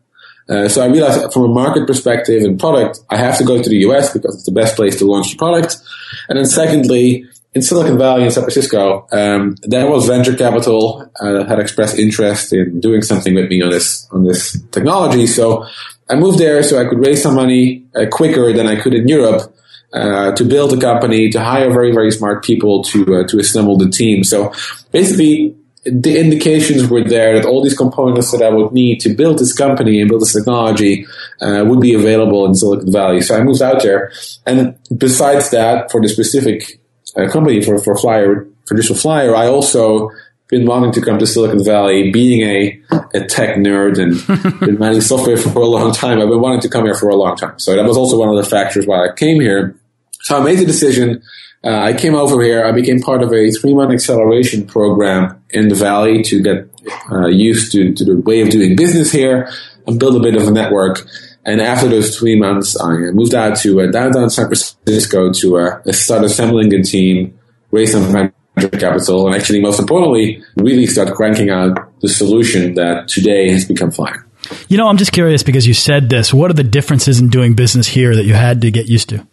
Uh, 0.49 0.67
so 0.67 0.81
I 0.81 0.87
realized 0.87 1.31
from 1.31 1.43
a 1.43 1.47
market 1.47 1.87
perspective 1.87 2.43
and 2.43 2.59
product, 2.59 2.99
I 3.09 3.17
have 3.17 3.37
to 3.37 3.43
go 3.43 3.61
to 3.61 3.69
the 3.69 3.77
US 3.87 4.11
because 4.11 4.35
it's 4.35 4.45
the 4.45 4.51
best 4.51 4.75
place 4.75 4.97
to 4.99 5.05
launch 5.05 5.31
the 5.31 5.37
product. 5.37 5.77
And 6.27 6.37
then 6.37 6.45
secondly, 6.45 7.25
in 7.53 7.61
Silicon 7.61 7.97
Valley 7.97 8.23
in 8.23 8.31
San 8.31 8.43
Francisco, 8.43 9.07
um, 9.11 9.55
there 9.63 9.89
was 9.89 10.07
venture 10.07 10.35
capital 10.35 11.09
uh, 11.19 11.33
that 11.33 11.47
had 11.47 11.59
expressed 11.59 11.99
interest 11.99 12.53
in 12.53 12.79
doing 12.79 13.01
something 13.01 13.35
with 13.35 13.49
me 13.49 13.61
on 13.61 13.69
this 13.69 14.07
on 14.11 14.23
this 14.23 14.59
technology. 14.71 15.27
So 15.27 15.65
I 16.09 16.15
moved 16.15 16.39
there 16.39 16.63
so 16.63 16.81
I 16.81 16.89
could 16.89 16.99
raise 16.99 17.21
some 17.21 17.35
money 17.35 17.85
uh, 17.95 18.05
quicker 18.09 18.53
than 18.53 18.67
I 18.67 18.75
could 18.75 18.93
in 18.93 19.07
Europe 19.07 19.53
uh, 19.93 20.31
to 20.33 20.45
build 20.45 20.73
a 20.73 20.79
company, 20.79 21.29
to 21.29 21.43
hire 21.43 21.69
very, 21.71 21.91
very 21.91 22.11
smart 22.11 22.43
people 22.43 22.83
to, 22.83 23.15
uh, 23.15 23.27
to 23.27 23.39
assemble 23.39 23.77
the 23.77 23.89
team. 23.89 24.23
So 24.23 24.53
basically, 24.91 25.55
the 25.83 26.19
indications 26.19 26.87
were 26.87 27.03
there 27.03 27.35
that 27.35 27.45
all 27.45 27.63
these 27.63 27.77
components 27.77 28.31
that 28.31 28.43
I 28.43 28.49
would 28.49 28.71
need 28.71 28.99
to 29.01 29.09
build 29.09 29.39
this 29.39 29.53
company 29.53 29.99
and 29.99 30.09
build 30.09 30.21
this 30.21 30.33
technology 30.33 31.07
uh, 31.41 31.63
would 31.65 31.79
be 31.79 31.95
available 31.95 32.45
in 32.45 32.53
Silicon 32.53 32.91
Valley. 32.91 33.21
So 33.21 33.35
I 33.35 33.43
moved 33.43 33.61
out 33.61 33.81
there. 33.81 34.11
And 34.45 34.77
besides 34.95 35.49
that, 35.49 35.91
for 35.91 35.99
the 35.99 36.07
specific 36.07 36.79
uh, 37.17 37.27
company, 37.29 37.63
for, 37.63 37.79
for 37.79 37.95
Flyr, 37.95 38.47
for 38.67 38.75
Digital 38.75 38.95
Flyer, 38.95 39.35
I 39.35 39.47
also 39.47 40.11
been 40.51 40.67
wanting 40.67 40.91
to 40.91 41.01
come 41.01 41.17
to 41.17 41.25
Silicon 41.25 41.63
Valley, 41.63 42.11
being 42.11 42.41
a, 42.41 42.79
a 43.15 43.25
tech 43.25 43.55
nerd 43.55 43.97
and 43.97 44.59
been 44.59 44.77
managing 44.77 45.01
software 45.01 45.37
for 45.37 45.61
a 45.61 45.65
long 45.65 45.93
time. 45.93 46.19
I've 46.19 46.29
been 46.29 46.41
wanting 46.41 46.61
to 46.61 46.69
come 46.69 46.83
here 46.83 46.93
for 46.93 47.09
a 47.09 47.15
long 47.15 47.37
time. 47.37 47.57
So 47.57 47.75
that 47.75 47.85
was 47.85 47.97
also 47.97 48.19
one 48.19 48.29
of 48.29 48.35
the 48.35 48.47
factors 48.47 48.85
why 48.85 49.07
I 49.07 49.15
came 49.15 49.39
here. 49.39 49.75
So 50.23 50.39
I 50.39 50.43
made 50.43 50.59
the 50.59 50.65
decision. 50.65 51.21
Uh, 51.63 51.79
I 51.79 51.93
came 51.93 52.15
over 52.15 52.41
here. 52.41 52.65
I 52.65 52.71
became 52.71 53.01
part 53.01 53.21
of 53.21 53.31
a 53.31 53.51
three 53.51 53.73
month 53.73 53.91
acceleration 53.91 54.65
program 54.65 55.41
in 55.51 55.67
the 55.67 55.75
Valley 55.75 56.23
to 56.23 56.41
get 56.41 56.67
uh, 57.11 57.27
used 57.27 57.71
to, 57.73 57.93
to 57.93 58.05
the 58.05 58.17
way 58.21 58.41
of 58.41 58.49
doing 58.49 58.75
business 58.75 59.11
here 59.11 59.51
and 59.85 59.99
build 59.99 60.15
a 60.15 60.19
bit 60.19 60.35
of 60.35 60.47
a 60.47 60.51
network. 60.51 61.07
And 61.45 61.59
after 61.59 61.87
those 61.87 62.17
three 62.17 62.39
months, 62.39 62.79
I 62.79 63.11
moved 63.11 63.33
out 63.33 63.57
to 63.59 63.81
uh, 63.81 63.91
downtown 63.91 64.29
San 64.29 64.45
Francisco 64.45 65.31
to 65.33 65.57
uh, 65.57 65.91
start 65.91 66.23
assembling 66.23 66.73
a 66.73 66.83
team, 66.83 67.39
raise 67.71 67.93
some 67.93 68.03
venture 68.03 68.77
capital, 68.77 69.27
and 69.27 69.35
actually, 69.35 69.59
most 69.59 69.79
importantly, 69.79 70.43
really 70.57 70.85
start 70.85 71.13
cranking 71.15 71.49
out 71.49 71.99
the 72.01 72.09
solution 72.09 72.75
that 72.75 73.07
today 73.07 73.51
has 73.51 73.65
become 73.65 73.89
Flyr. 73.89 74.23
You 74.67 74.77
know, 74.77 74.87
I'm 74.87 74.97
just 74.97 75.11
curious 75.13 75.41
because 75.43 75.65
you 75.65 75.73
said 75.73 76.09
this. 76.09 76.33
What 76.33 76.51
are 76.51 76.55
the 76.55 76.63
differences 76.63 77.19
in 77.19 77.29
doing 77.29 77.55
business 77.55 77.87
here 77.87 78.15
that 78.15 78.25
you 78.25 78.33
had 78.33 78.61
to 78.61 78.71
get 78.71 78.87
used 78.87 79.09
to? 79.09 79.25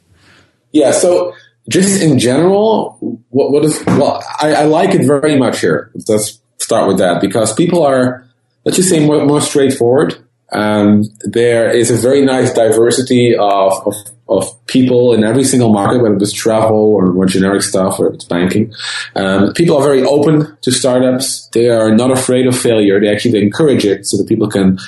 Yeah, 0.73 0.93
so 0.93 1.35
just 1.69 2.03
in 2.03 2.19
general, 2.19 2.97
what, 3.31 3.53
what 3.53 3.65
is 3.65 3.85
well, 3.87 4.23
I, 4.41 4.55
I 4.55 4.65
like 4.65 4.95
it 4.95 5.07
very 5.07 5.37
much 5.37 5.61
here. 5.61 5.91
Let's 6.09 6.41
start 6.59 6.89
with 6.89 6.99
that 6.99 7.21
because 7.21 7.53
people 7.53 7.85
are, 7.85 8.27
let's 8.65 8.77
just 8.77 8.89
say, 8.89 9.05
more, 9.05 9.25
more 9.25 9.41
straightforward. 9.41 10.17
Um, 10.51 11.05
there 11.21 11.71
is 11.71 11.91
a 11.91 11.97
very 11.97 12.25
nice 12.25 12.53
diversity 12.55 13.37
of, 13.37 13.87
of, 13.87 13.95
of, 14.31 14.67
people 14.67 15.13
in 15.13 15.23
every 15.23 15.45
single 15.45 15.71
market, 15.71 16.01
whether 16.03 16.17
it's 16.17 16.33
travel 16.33 16.95
or 16.95 17.13
more 17.13 17.27
generic 17.27 17.61
stuff 17.61 18.01
or 18.01 18.15
it's 18.15 18.25
banking. 18.25 18.73
Um, 19.15 19.53
people 19.53 19.77
are 19.77 19.83
very 19.83 20.03
open 20.03 20.57
to 20.63 20.71
startups. 20.71 21.49
They 21.53 21.69
are 21.69 21.95
not 21.95 22.11
afraid 22.11 22.47
of 22.47 22.59
failure. 22.59 22.99
They 22.99 23.09
actually 23.09 23.43
encourage 23.43 23.85
it 23.85 24.07
so 24.07 24.17
that 24.17 24.27
people 24.27 24.49
can 24.49 24.79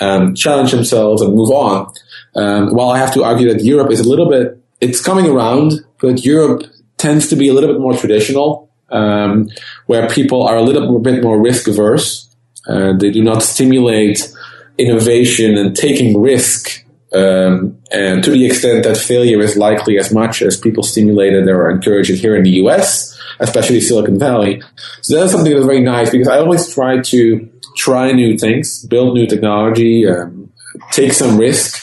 um, 0.00 0.34
challenge 0.34 0.72
themselves 0.72 1.20
and 1.20 1.34
move 1.34 1.50
on. 1.50 1.92
Um, 2.34 2.74
while 2.74 2.88
I 2.88 2.98
have 2.98 3.12
to 3.14 3.24
argue 3.24 3.52
that 3.52 3.62
Europe 3.62 3.90
is 3.90 4.00
a 4.00 4.08
little 4.08 4.30
bit, 4.30 4.61
it's 4.82 5.00
coming 5.00 5.26
around, 5.26 5.72
but 6.00 6.24
Europe 6.24 6.64
tends 6.98 7.28
to 7.28 7.36
be 7.36 7.48
a 7.48 7.54
little 7.54 7.72
bit 7.72 7.80
more 7.80 7.96
traditional, 7.96 8.70
um, 8.90 9.48
where 9.86 10.08
people 10.08 10.42
are 10.42 10.56
a 10.56 10.62
little 10.62 10.98
bit 10.98 11.22
more 11.22 11.40
risk 11.40 11.68
averse. 11.68 12.28
Uh, 12.68 12.92
they 12.98 13.10
do 13.10 13.22
not 13.22 13.42
stimulate 13.42 14.32
innovation 14.78 15.56
and 15.56 15.74
taking 15.74 16.20
risk 16.20 16.82
um, 17.14 17.78
and 17.90 18.24
to 18.24 18.30
the 18.30 18.46
extent 18.46 18.84
that 18.84 18.96
failure 18.96 19.40
is 19.40 19.56
likely 19.56 19.98
as 19.98 20.12
much 20.12 20.40
as 20.40 20.56
people 20.56 20.82
stimulated 20.82 21.46
or 21.48 21.70
encouraged 21.70 22.10
here 22.10 22.34
in 22.34 22.42
the 22.42 22.62
US, 22.62 23.18
especially 23.38 23.80
Silicon 23.80 24.18
Valley. 24.18 24.62
So 25.02 25.20
that's 25.20 25.32
something 25.32 25.52
that's 25.52 25.66
very 25.66 25.80
nice 25.82 26.10
because 26.10 26.28
I 26.28 26.38
always 26.38 26.72
try 26.72 27.00
to 27.00 27.50
try 27.76 28.12
new 28.12 28.38
things, 28.38 28.84
build 28.86 29.14
new 29.14 29.26
technology, 29.26 30.06
um, 30.08 30.50
take 30.90 31.12
some 31.12 31.36
risk 31.36 31.81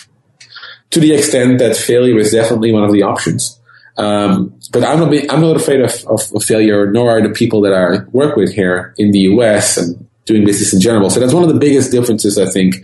to 0.92 1.00
the 1.00 1.14
extent 1.14 1.60
that 1.60 1.76
failure 1.76 2.18
is 2.18 2.32
definitely 2.32 2.72
one 2.72 2.84
of 2.84 2.92
the 2.92 3.04
options. 3.04 3.60
Um, 3.98 4.58
but 4.72 4.84
I'm 4.84 5.00
not, 5.00 5.14
I'm 5.30 5.42
not 5.42 5.58
afraid 5.58 5.82
of, 5.82 5.92
of, 6.06 6.22
of, 6.34 6.44
failure, 6.44 6.90
nor 6.90 7.12
are 7.12 7.22
the 7.22 7.34
people 7.34 7.62
that 7.62 7.74
I 7.74 8.08
work 8.12 8.38
with 8.38 8.54
here 8.54 8.94
in 8.98 9.12
the 9.12 9.20
US 9.20 9.76
and 9.78 10.08
doing 10.26 10.46
business 10.46 10.74
in 10.74 10.80
general. 10.80 11.10
So 11.10 11.20
that's 11.20 11.34
one 11.34 11.44
of 11.44 11.50
the 11.50 11.60
biggest 11.60 11.92
differences, 11.92 12.38
I 12.38 12.46
think, 12.46 12.76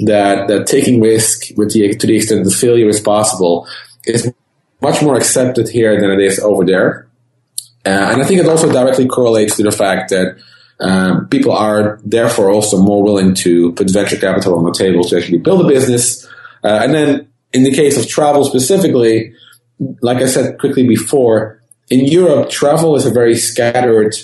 that, 0.00 0.48
that 0.48 0.66
taking 0.66 1.00
risk 1.00 1.56
with 1.56 1.72
the, 1.72 1.94
to 1.94 2.06
the 2.06 2.16
extent 2.16 2.44
that 2.44 2.50
failure 2.50 2.88
is 2.88 3.00
possible 3.00 3.68
is 4.04 4.32
much 4.80 5.02
more 5.02 5.16
accepted 5.16 5.68
here 5.68 6.00
than 6.00 6.10
it 6.10 6.20
is 6.20 6.40
over 6.40 6.64
there. 6.64 7.06
Uh, 7.84 8.10
and 8.12 8.22
I 8.22 8.24
think 8.26 8.40
it 8.40 8.48
also 8.48 8.72
directly 8.72 9.06
correlates 9.06 9.56
to 9.56 9.62
the 9.62 9.70
fact 9.70 10.10
that 10.10 10.36
um, 10.80 11.28
people 11.28 11.52
are 11.52 12.00
therefore 12.04 12.50
also 12.50 12.78
more 12.78 13.02
willing 13.02 13.34
to 13.34 13.72
put 13.72 13.90
venture 13.90 14.16
capital 14.16 14.58
on 14.58 14.64
the 14.64 14.72
table 14.72 15.04
to 15.04 15.16
actually 15.16 15.38
build 15.38 15.64
a 15.64 15.68
business. 15.68 16.26
Uh, 16.64 16.80
and 16.82 16.92
then 16.92 17.28
in 17.56 17.62
the 17.64 17.72
case 17.72 17.96
of 17.96 18.06
travel 18.06 18.44
specifically, 18.44 19.32
like 20.02 20.18
I 20.18 20.26
said 20.26 20.58
quickly 20.58 20.86
before, 20.86 21.62
in 21.88 22.04
Europe, 22.04 22.50
travel 22.50 22.96
is 22.96 23.06
a 23.06 23.10
very 23.10 23.34
scattered 23.34 24.14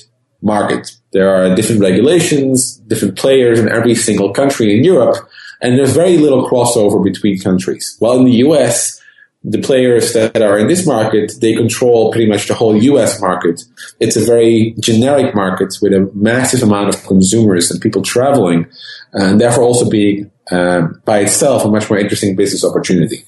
market. 0.42 0.90
There 1.12 1.30
are 1.34 1.54
different 1.54 1.80
regulations, 1.80 2.76
different 2.92 3.16
players 3.16 3.58
in 3.58 3.70
every 3.70 3.94
single 3.94 4.34
country 4.34 4.76
in 4.76 4.84
Europe, 4.84 5.16
and 5.62 5.78
there's 5.78 5.94
very 5.94 6.18
little 6.18 6.46
crossover 6.46 7.02
between 7.02 7.38
countries. 7.38 7.96
While 8.00 8.18
in 8.18 8.24
the 8.26 8.38
US, 8.48 9.00
the 9.44 9.61
players 9.61 10.12
that 10.12 10.40
are 10.40 10.58
in 10.58 10.68
this 10.68 10.87
market, 10.87 11.32
they 11.40 11.54
control 11.54 12.12
pretty 12.12 12.28
much 12.28 12.46
the 12.46 12.54
whole 12.54 12.76
US 12.76 13.20
market. 13.20 13.62
It's 13.99 14.16
a 14.16 14.25
very 14.25 14.75
generic 14.80 15.34
market 15.34 15.75
with 15.82 15.92
a 15.92 16.11
massive 16.14 16.62
amount 16.62 16.94
of 16.94 17.02
consumers 17.04 17.70
and 17.70 17.80
people 17.80 18.02
traveling, 18.02 18.66
and 19.12 19.40
therefore 19.40 19.64
also 19.64 19.88
being 19.88 20.30
uh, 20.50 20.82
by 21.04 21.20
itself 21.20 21.64
a 21.64 21.68
much 21.68 21.90
more 21.90 21.99
interesting 21.99 22.37
business 22.37 22.64
opportunity. 22.64 23.25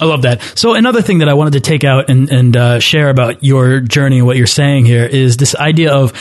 I 0.00 0.04
love 0.06 0.22
that. 0.22 0.42
So 0.56 0.74
another 0.74 1.00
thing 1.00 1.18
that 1.18 1.28
I 1.28 1.34
wanted 1.34 1.52
to 1.52 1.60
take 1.60 1.84
out 1.84 2.10
and, 2.10 2.28
and 2.30 2.56
uh, 2.56 2.80
share 2.80 3.08
about 3.08 3.44
your 3.44 3.80
journey 3.80 4.18
and 4.18 4.26
what 4.26 4.36
you're 4.36 4.46
saying 4.48 4.84
here 4.84 5.04
is 5.04 5.36
this 5.36 5.54
idea 5.54 5.92
of 5.92 6.12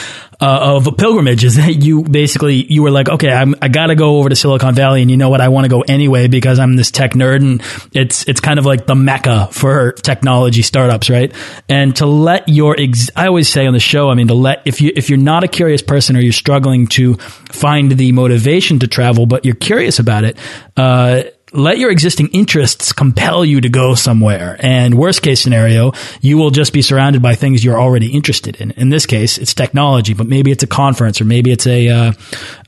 uh, 0.42 0.76
of 0.76 0.88
a 0.88 0.92
pilgrimage. 0.92 1.44
Is 1.44 1.56
that 1.62 1.76
you 1.76 2.04
basically 2.04 2.56
you 2.56 2.84
were 2.84 2.92
like, 2.92 3.08
okay, 3.08 3.32
I'm, 3.32 3.56
I 3.62 3.68
got 3.68 3.88
to 3.88 3.96
go 3.96 4.18
over 4.18 4.30
to 4.30 4.36
Silicon 4.36 4.76
Valley, 4.76 5.02
and 5.02 5.12
you 5.12 5.18
know 5.18 5.30
what? 5.30 5.42
I 5.42 5.50
want 5.50 5.66
to 5.66 5.70
go 5.70 5.82
anyway 5.82 6.28
because 6.28 6.60
I'm 6.60 6.76
this 6.76 6.92
tech 6.92 7.12
nerd, 7.12 7.38
and 7.38 7.62
it's 7.94 8.28
it's 8.28 8.40
kind 8.40 8.60
of 8.60 8.66
like 8.66 8.88
the 8.88 8.96
mecca 8.96 9.48
for 9.52 9.94
technology 9.94 10.62
startups, 10.62 11.10
right? 11.10 11.34
And 11.70 11.96
to 11.98 12.06
let 12.06 12.50
your 12.50 12.76
I 13.16 13.28
always 13.28 13.48
say 13.48 13.66
on 13.68 13.74
the 13.74 13.80
show, 13.80 14.10
I 14.10 14.16
mean, 14.16 14.28
to 14.28 14.34
let 14.34 14.64
if 14.66 14.82
you 14.82 14.92
if 14.96 15.10
you're 15.10 15.20
not 15.20 15.44
a 15.44 15.48
curious 15.48 15.82
person 15.82 16.18
or 16.18 16.20
you're 16.20 16.34
struggling 16.34 16.88
to 16.88 17.16
find 17.16 17.92
the 17.92 18.12
motivation 18.12 18.80
to 18.80 18.88
travel, 18.88 19.26
but 19.26 19.46
you're 19.46 19.56
curious 19.56 20.00
about 20.00 20.24
it. 20.24 20.38
Uh, 20.76 21.24
let 21.54 21.78
your 21.78 21.92
existing 21.92 22.30
interests 22.30 22.94
compel 22.94 23.44
you 23.44 23.62
to 23.62 23.70
go 23.70 23.94
somewhere. 23.96 24.58
And 24.60 24.98
worst 24.98 25.22
case 25.22 25.42
scenario, 25.42 25.92
you 26.22 26.38
will 26.38 26.50
just 26.50 26.72
be 26.74 26.82
surrounded 26.82 27.22
by 27.22 27.36
things 27.36 27.64
you're 27.64 27.80
already 27.80 28.14
interested 28.14 28.56
in. 28.62 28.72
In 28.72 28.90
this 28.90 29.06
case, 29.06 29.38
it's 29.38 29.54
technology, 29.54 30.14
but 30.14 30.28
maybe 30.28 30.52
it's 30.52 30.64
a 30.64 30.68
conference 30.68 31.20
or 31.20 31.26
maybe 31.26 31.52
it's 31.52 31.68
a, 31.68 31.90
uh, 31.90 32.14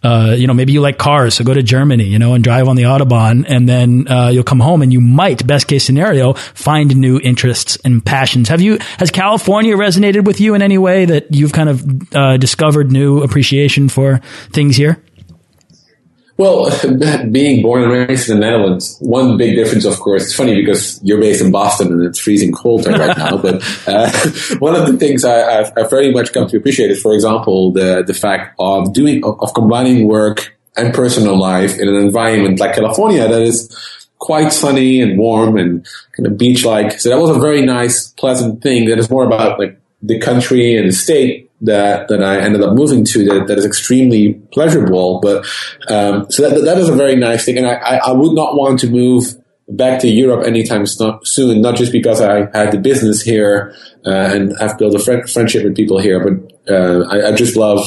uh, 0.04 0.36
you 0.38 0.48
know, 0.48 0.54
maybe 0.54 0.74
you 0.74 0.82
like 0.82 0.98
cars. 0.98 1.36
So 1.36 1.44
go 1.44 1.54
to 1.54 1.64
Germany, 1.64 2.06
you 2.06 2.20
know, 2.20 2.34
and 2.34 2.44
drive 2.44 2.68
on 2.68 2.76
the 2.76 2.84
Autobahn 2.84 3.46
and 3.48 3.68
then, 3.68 4.08
uh, 4.08 4.30
you'll 4.30 4.44
come 4.44 4.60
home 4.60 4.82
and 4.82 4.92
you 4.92 5.02
might, 5.02 5.46
best 5.46 5.68
case 5.68 5.84
scenario, 5.84 6.34
find 6.34 6.96
new 6.96 7.20
interests 7.20 7.78
and 7.86 8.06
passions. 8.06 8.50
Have 8.50 8.62
you, 8.62 8.78
has 8.98 9.12
California 9.12 9.76
resonated 9.76 10.26
with 10.26 10.42
you 10.42 10.56
in 10.56 10.62
any 10.62 10.78
way 10.78 11.06
that 11.06 11.28
you've 11.34 11.54
kind 11.54 11.70
of, 11.70 12.16
uh, 12.16 12.38
discovered 12.38 12.92
new 12.92 13.22
appreciation 13.22 13.90
for 13.90 14.20
things 14.52 14.76
here? 14.76 15.03
Well, 16.38 16.70
being 17.32 17.62
born 17.62 17.84
and 17.84 17.92
raised 17.92 18.30
in 18.30 18.40
the 18.40 18.46
Netherlands, 18.46 18.98
one 19.00 19.38
big 19.38 19.56
difference, 19.56 19.86
of 19.86 20.00
course, 20.00 20.24
it's 20.24 20.36
funny 20.36 20.56
because 20.56 21.00
you're 21.04 21.20
based 21.20 21.44
in 21.44 21.52
Boston 21.52 21.92
and 21.92 22.04
it's 22.04 22.20
freezing 22.20 22.52
cold 22.52 22.84
there 22.84 22.98
right 22.98 23.18
now. 23.18 23.38
But 23.44 23.62
uh, 23.88 24.10
one 24.60 24.76
of 24.76 24.88
the 24.88 24.98
things 24.98 25.26
I, 25.26 25.52
have 25.52 25.74
I've 25.78 25.90
very 25.90 26.12
much 26.12 26.34
come 26.34 26.48
to 26.48 26.58
appreciate 26.58 26.90
is, 26.90 27.02
for 27.02 27.14
example, 27.14 27.72
the 27.72 28.04
the 28.06 28.14
fact 28.14 28.56
of 28.58 28.94
doing 28.94 29.24
of 29.24 29.54
combining 29.54 30.08
work 30.08 30.58
and 30.76 30.94
personal 30.94 31.38
life 31.38 31.78
in 31.78 31.88
an 31.88 31.96
environment 31.96 32.60
like 32.60 32.76
California 32.76 33.28
that 33.28 33.42
is 33.42 33.70
quite 34.18 34.54
sunny 34.54 35.02
and 35.02 35.20
warm 35.20 35.58
and 35.58 35.86
kind 36.14 36.26
of 36.26 36.38
beach 36.38 36.64
like. 36.66 37.00
So 37.00 37.10
that 37.10 37.20
was 37.20 37.36
a 37.36 37.40
very 37.40 37.62
nice, 37.62 38.08
pleasant 38.08 38.64
thing. 38.64 38.90
That 38.90 38.98
is 38.98 39.10
more 39.10 39.26
about 39.26 39.60
like 39.60 39.78
the 40.02 40.20
country 40.20 40.76
and 40.76 40.88
the 40.88 40.94
state 40.94 41.43
that 41.64 42.10
that 42.10 42.24
I 42.24 42.40
ended 42.40 42.62
up 42.62 42.76
moving 42.76 43.04
to 43.06 43.26
that, 43.26 43.48
that 43.48 43.58
is 43.58 43.66
extremely 43.66 44.34
pleasurable. 44.52 45.20
But 45.22 45.46
um, 45.90 46.30
so 46.30 46.48
that 46.48 46.64
that 46.64 46.78
is 46.78 46.90
a 46.90 46.96
very 46.96 47.16
nice 47.16 47.46
thing, 47.46 47.58
and 47.58 47.68
I, 47.68 48.00
I, 48.06 48.12
would 48.12 48.34
not 48.34 48.56
want 48.56 48.80
to 48.82 48.90
move 48.90 49.36
back 49.70 50.02
to 50.02 50.08
Europe 50.08 50.46
anytime 50.46 50.86
soon. 50.86 51.62
Not 51.62 51.76
just 51.76 51.92
because 51.92 52.22
I 52.22 52.50
had 52.56 52.72
the 52.72 52.78
business 52.78 53.22
here 53.22 53.74
uh, 54.06 54.10
and 54.10 54.54
I've 54.60 54.78
built 54.78 54.94
a 54.94 55.00
friend, 55.00 55.28
friendship 55.30 55.64
with 55.64 55.76
people 55.76 56.00
here, 56.00 56.20
but 56.20 56.74
uh, 56.74 57.06
I, 57.08 57.30
I, 57.30 57.32
just 57.32 57.56
love 57.56 57.80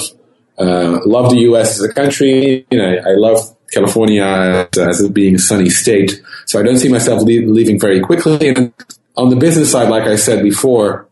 uh, 0.58 1.00
love 1.04 1.30
the 1.30 1.40
U.S. 1.50 1.78
as 1.78 1.84
a 1.84 1.92
country. 1.92 2.66
You 2.70 2.78
know, 2.78 2.96
I, 3.06 3.14
love 3.16 3.38
California 3.72 4.68
as, 4.78 5.06
being 5.10 5.34
a 5.34 5.38
sunny 5.38 5.68
state. 5.68 6.22
So 6.46 6.58
I 6.58 6.62
don't 6.62 6.78
see 6.78 6.88
myself 6.88 7.22
leave, 7.22 7.46
leaving 7.46 7.78
very 7.78 8.00
quickly. 8.00 8.48
And 8.48 8.72
on 9.16 9.28
the 9.28 9.36
business 9.36 9.70
side, 9.70 9.90
like 9.90 10.04
I 10.04 10.16
said 10.16 10.42
before, 10.42 11.08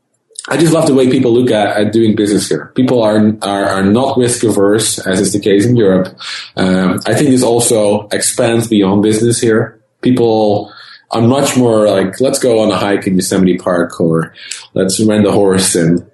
I 0.49 0.59
just 0.59 0.75
love 0.75 0.87
the 0.87 0.95
way 0.95 1.11
people 1.11 1.33
look 1.33 1.51
at, 1.51 1.77
at 1.77 1.93
doing 1.93 2.15
business 2.15 2.49
here. 2.49 2.73
People 2.75 3.03
are, 3.03 3.33
are, 3.43 3.65
are 3.65 3.83
not 3.83 4.19
risk 4.19 4.45
averse, 4.45 4.99
as 4.99 5.21
is 5.21 5.33
the 5.33 5.41
case 5.41 5.65
in 5.65 5.75
Europe. 5.75 6.19
Um, 6.57 7.01
I 7.07 7.15
think 7.15 7.31
this 7.31 7.43
also 7.43 8.09
expands 8.09 8.69
beyond 8.69 9.03
business 9.03 9.41
here. 9.41 9.81
People 10.03 10.71
I'm 11.15 11.29
much 11.29 11.57
more 11.57 11.89
like, 11.89 12.21
let's 12.21 12.41
go 12.41 12.61
on 12.61 12.73
a 12.73 12.77
hike 12.77 13.07
in 13.07 13.15
Yosemite 13.15 13.57
Park 13.57 14.01
or 14.01 14.35
let's 14.75 15.03
rent 15.03 15.27
a 15.27 15.33
horse 15.33 15.77
and 15.77 16.05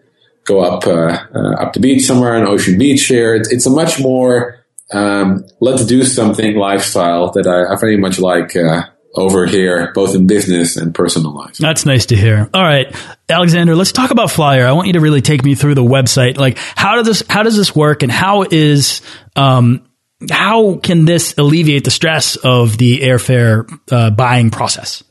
go 0.44 0.60
up, 0.60 0.86
uh, 0.86 1.24
uh, 1.34 1.54
up 1.54 1.72
the 1.72 1.80
beach 1.80 2.04
somewhere 2.04 2.34
on 2.34 2.46
Ocean 2.46 2.78
Beach 2.78 3.06
here. 3.06 3.34
It's, 3.34 3.50
it's 3.50 3.66
a 3.66 3.70
much 3.70 3.98
more, 3.98 4.62
um, 4.92 5.46
let's 5.60 5.86
do 5.86 6.04
something 6.04 6.54
lifestyle 6.56 7.30
that 7.32 7.46
I, 7.46 7.72
I 7.72 7.78
very 7.78 7.96
much 7.96 8.18
like, 8.18 8.54
uh, 8.54 8.82
over 9.14 9.46
here, 9.46 9.92
both 9.94 10.14
in 10.14 10.26
business 10.26 10.76
and 10.76 10.94
personal 10.94 11.34
life. 11.34 11.56
That's 11.56 11.84
nice 11.84 12.06
to 12.06 12.16
hear. 12.16 12.48
All 12.52 12.62
right, 12.62 12.94
Alexander, 13.28 13.74
let's 13.74 13.92
talk 13.92 14.10
about 14.10 14.28
Flyr. 14.28 14.64
I 14.64 14.72
want 14.72 14.86
you 14.86 14.94
to 14.94 15.00
really 15.00 15.20
take 15.20 15.44
me 15.44 15.54
through 15.54 15.74
the 15.74 15.84
website. 15.84 16.36
Like, 16.36 16.58
how 16.58 16.96
does 16.96 17.06
this 17.06 17.22
how 17.28 17.42
does 17.42 17.56
this 17.56 17.74
work, 17.74 18.02
and 18.02 18.12
how 18.12 18.42
is 18.42 19.02
um, 19.36 19.86
how 20.30 20.76
can 20.76 21.04
this 21.04 21.34
alleviate 21.38 21.84
the 21.84 21.90
stress 21.90 22.36
of 22.36 22.78
the 22.78 23.00
airfare 23.00 23.66
uh, 23.90 24.10
buying 24.10 24.50
process? 24.50 25.02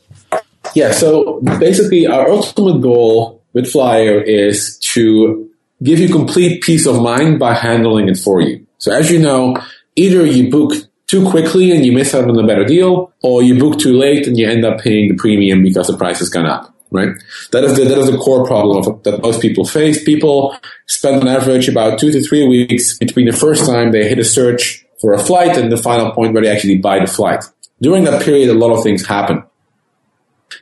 Yeah, 0.74 0.92
so 0.92 1.40
basically, 1.40 2.06
our 2.06 2.30
ultimate 2.30 2.80
goal 2.80 3.42
with 3.52 3.66
Flyr 3.66 4.22
is 4.24 4.78
to 4.92 5.50
give 5.82 5.98
you 5.98 6.08
complete 6.08 6.62
peace 6.62 6.86
of 6.86 7.02
mind 7.02 7.38
by 7.38 7.54
handling 7.54 8.08
it 8.08 8.18
for 8.18 8.40
you. 8.40 8.66
So, 8.78 8.92
as 8.92 9.10
you 9.10 9.18
know, 9.18 9.56
either 9.96 10.24
you 10.24 10.50
book 10.50 10.74
too 11.10 11.28
quickly 11.28 11.72
and 11.72 11.84
you 11.84 11.90
miss 11.90 12.14
out 12.14 12.28
on 12.28 12.38
a 12.38 12.46
better 12.46 12.64
deal, 12.64 13.12
or 13.20 13.42
you 13.42 13.58
book 13.58 13.80
too 13.80 13.94
late 13.94 14.28
and 14.28 14.38
you 14.38 14.48
end 14.48 14.64
up 14.64 14.80
paying 14.80 15.08
the 15.08 15.16
premium 15.16 15.60
because 15.60 15.88
the 15.88 15.96
price 15.96 16.20
has 16.20 16.28
gone 16.28 16.46
up. 16.46 16.72
Right? 16.92 17.10
That 17.52 17.64
is 17.64 17.76
the, 17.76 17.84
that 17.84 17.98
is 17.98 18.10
the 18.10 18.18
core 18.18 18.44
problem 18.44 18.78
of, 18.78 19.02
that 19.04 19.22
most 19.22 19.40
people 19.40 19.64
face. 19.64 20.02
People 20.02 20.56
spend 20.86 21.20
on 21.20 21.28
average 21.28 21.68
about 21.68 21.98
two 21.98 22.10
to 22.12 22.22
three 22.22 22.46
weeks 22.46 22.98
between 22.98 23.26
the 23.26 23.32
first 23.32 23.66
time 23.66 23.92
they 23.92 24.08
hit 24.08 24.18
a 24.18 24.24
search 24.24 24.84
for 25.00 25.12
a 25.12 25.18
flight 25.18 25.56
and 25.56 25.70
the 25.70 25.76
final 25.76 26.10
point 26.12 26.32
where 26.32 26.42
they 26.42 26.48
actually 26.48 26.78
buy 26.78 26.98
the 26.98 27.06
flight. 27.06 27.44
During 27.80 28.04
that 28.04 28.22
period, 28.22 28.50
a 28.50 28.54
lot 28.54 28.72
of 28.76 28.82
things 28.82 29.06
happen. 29.06 29.44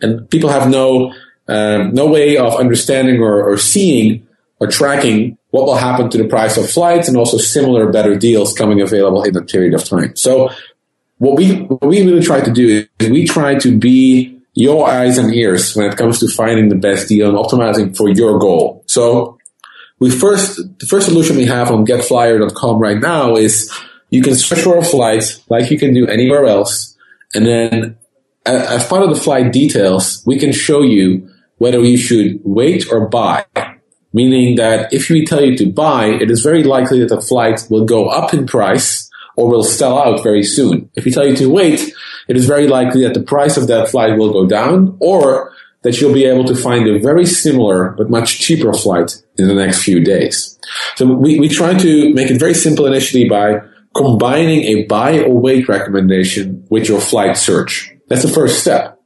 And 0.00 0.28
people 0.30 0.50
have 0.50 0.68
no, 0.70 1.14
um, 1.48 1.94
no 1.94 2.06
way 2.06 2.36
of 2.36 2.54
understanding 2.56 3.20
or, 3.20 3.50
or 3.50 3.56
seeing 3.56 4.26
or 4.60 4.66
tracking 4.66 5.37
what 5.50 5.64
will 5.64 5.76
happen 5.76 6.10
to 6.10 6.18
the 6.18 6.28
price 6.28 6.56
of 6.56 6.70
flights 6.70 7.08
and 7.08 7.16
also 7.16 7.38
similar 7.38 7.90
better 7.90 8.16
deals 8.16 8.52
coming 8.52 8.80
available 8.80 9.22
in 9.22 9.32
that 9.32 9.48
period 9.48 9.74
of 9.74 9.84
time. 9.84 10.14
So 10.16 10.50
what 11.18 11.36
we, 11.36 11.62
what 11.62 11.86
we 11.86 12.04
really 12.04 12.22
try 12.22 12.40
to 12.40 12.50
do 12.50 12.86
is 12.98 13.10
we 13.10 13.26
try 13.26 13.56
to 13.56 13.78
be 13.78 14.38
your 14.54 14.88
eyes 14.88 15.18
and 15.18 15.32
ears 15.34 15.74
when 15.74 15.90
it 15.90 15.96
comes 15.96 16.20
to 16.20 16.28
finding 16.28 16.68
the 16.68 16.74
best 16.74 17.08
deal 17.08 17.28
and 17.28 17.38
optimizing 17.38 17.96
for 17.96 18.08
your 18.08 18.38
goal. 18.38 18.82
So 18.86 19.38
we 19.98 20.10
first, 20.10 20.56
the 20.78 20.86
first 20.86 21.06
solution 21.06 21.36
we 21.36 21.46
have 21.46 21.70
on 21.70 21.86
getflyr.com 21.86 22.78
right 22.78 22.98
now 22.98 23.36
is 23.36 23.72
you 24.10 24.22
can 24.22 24.34
search 24.34 24.60
for 24.60 24.76
a 24.76 24.84
flight 24.84 25.40
like 25.48 25.70
you 25.70 25.78
can 25.78 25.94
do 25.94 26.06
anywhere 26.06 26.46
else. 26.46 26.96
And 27.34 27.46
then 27.46 27.96
as 28.46 28.86
part 28.86 29.02
of 29.02 29.10
the 29.10 29.20
flight 29.20 29.52
details, 29.52 30.22
we 30.26 30.38
can 30.38 30.52
show 30.52 30.82
you 30.82 31.30
whether 31.58 31.80
you 31.80 31.96
should 31.96 32.40
wait 32.44 32.90
or 32.90 33.08
buy 33.08 33.44
meaning 34.12 34.56
that 34.56 34.92
if 34.92 35.10
we 35.10 35.24
tell 35.24 35.42
you 35.42 35.56
to 35.58 35.70
buy, 35.70 36.06
it 36.06 36.30
is 36.30 36.42
very 36.42 36.64
likely 36.64 37.00
that 37.00 37.08
the 37.08 37.20
flight 37.20 37.66
will 37.70 37.84
go 37.84 38.08
up 38.08 38.32
in 38.32 38.46
price 38.46 39.08
or 39.36 39.48
will 39.48 39.62
sell 39.62 39.98
out 39.98 40.22
very 40.22 40.42
soon. 40.42 40.90
If 40.94 41.04
we 41.04 41.10
tell 41.10 41.26
you 41.26 41.36
to 41.36 41.50
wait, 41.50 41.92
it 42.26 42.36
is 42.36 42.46
very 42.46 42.66
likely 42.66 43.02
that 43.02 43.14
the 43.14 43.22
price 43.22 43.56
of 43.56 43.68
that 43.68 43.88
flight 43.88 44.18
will 44.18 44.32
go 44.32 44.46
down 44.46 44.96
or 45.00 45.52
that 45.82 46.00
you'll 46.00 46.12
be 46.12 46.24
able 46.24 46.44
to 46.44 46.56
find 46.56 46.88
a 46.88 46.98
very 46.98 47.24
similar 47.24 47.94
but 47.96 48.10
much 48.10 48.40
cheaper 48.40 48.72
flight 48.72 49.22
in 49.36 49.46
the 49.46 49.54
next 49.54 49.82
few 49.82 50.02
days. 50.02 50.58
So 50.96 51.06
we, 51.06 51.38
we 51.38 51.48
try 51.48 51.78
to 51.78 52.12
make 52.14 52.30
it 52.30 52.38
very 52.38 52.54
simple 52.54 52.86
initially 52.86 53.28
by 53.28 53.60
combining 53.94 54.64
a 54.64 54.84
buy 54.86 55.20
or 55.20 55.38
wait 55.38 55.68
recommendation 55.68 56.66
with 56.68 56.88
your 56.88 57.00
flight 57.00 57.36
search. 57.36 57.94
That's 58.08 58.22
the 58.22 58.28
first 58.28 58.60
step. 58.60 58.97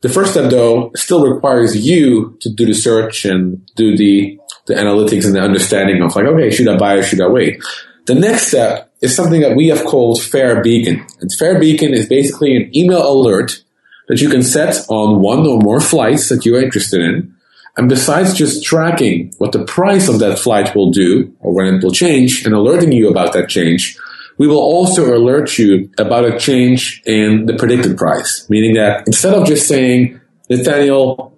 The 0.00 0.08
first 0.08 0.32
step 0.32 0.50
though 0.50 0.92
still 0.94 1.26
requires 1.26 1.76
you 1.76 2.36
to 2.40 2.50
do 2.50 2.66
the 2.66 2.74
search 2.74 3.24
and 3.24 3.66
do 3.74 3.96
the, 3.96 4.38
the 4.66 4.74
analytics 4.74 5.26
and 5.26 5.34
the 5.34 5.40
understanding 5.40 6.02
of 6.02 6.14
like, 6.14 6.26
okay, 6.26 6.50
should 6.50 6.68
I 6.68 6.76
buy 6.76 6.94
or 6.94 7.02
should 7.02 7.20
I 7.20 7.28
wait? 7.28 7.62
The 8.06 8.14
next 8.14 8.48
step 8.48 8.92
is 9.00 9.14
something 9.14 9.40
that 9.40 9.56
we 9.56 9.68
have 9.68 9.84
called 9.84 10.22
Fare 10.22 10.62
Beacon. 10.62 11.04
And 11.20 11.32
Fare 11.32 11.58
Beacon 11.58 11.92
is 11.94 12.08
basically 12.08 12.56
an 12.56 12.76
email 12.76 13.06
alert 13.10 13.62
that 14.08 14.20
you 14.20 14.28
can 14.28 14.42
set 14.42 14.86
on 14.88 15.20
one 15.20 15.46
or 15.46 15.58
more 15.58 15.80
flights 15.80 16.28
that 16.28 16.46
you're 16.46 16.62
interested 16.62 17.00
in. 17.00 17.34
And 17.76 17.88
besides 17.88 18.34
just 18.34 18.64
tracking 18.64 19.32
what 19.38 19.52
the 19.52 19.64
price 19.64 20.08
of 20.08 20.18
that 20.20 20.38
flight 20.38 20.74
will 20.74 20.90
do 20.90 21.32
or 21.40 21.52
when 21.52 21.74
it 21.74 21.84
will 21.84 21.92
change 21.92 22.44
and 22.44 22.54
alerting 22.54 22.92
you 22.92 23.08
about 23.08 23.32
that 23.34 23.48
change, 23.48 23.96
we 24.38 24.46
will 24.46 24.58
also 24.58 25.16
alert 25.16 25.58
you 25.58 25.90
about 25.98 26.24
a 26.24 26.38
change 26.38 27.02
in 27.04 27.46
the 27.46 27.54
predicted 27.54 27.98
price, 27.98 28.48
meaning 28.48 28.74
that 28.74 29.06
instead 29.06 29.34
of 29.34 29.46
just 29.46 29.66
saying, 29.66 30.20
Nathaniel, 30.48 31.36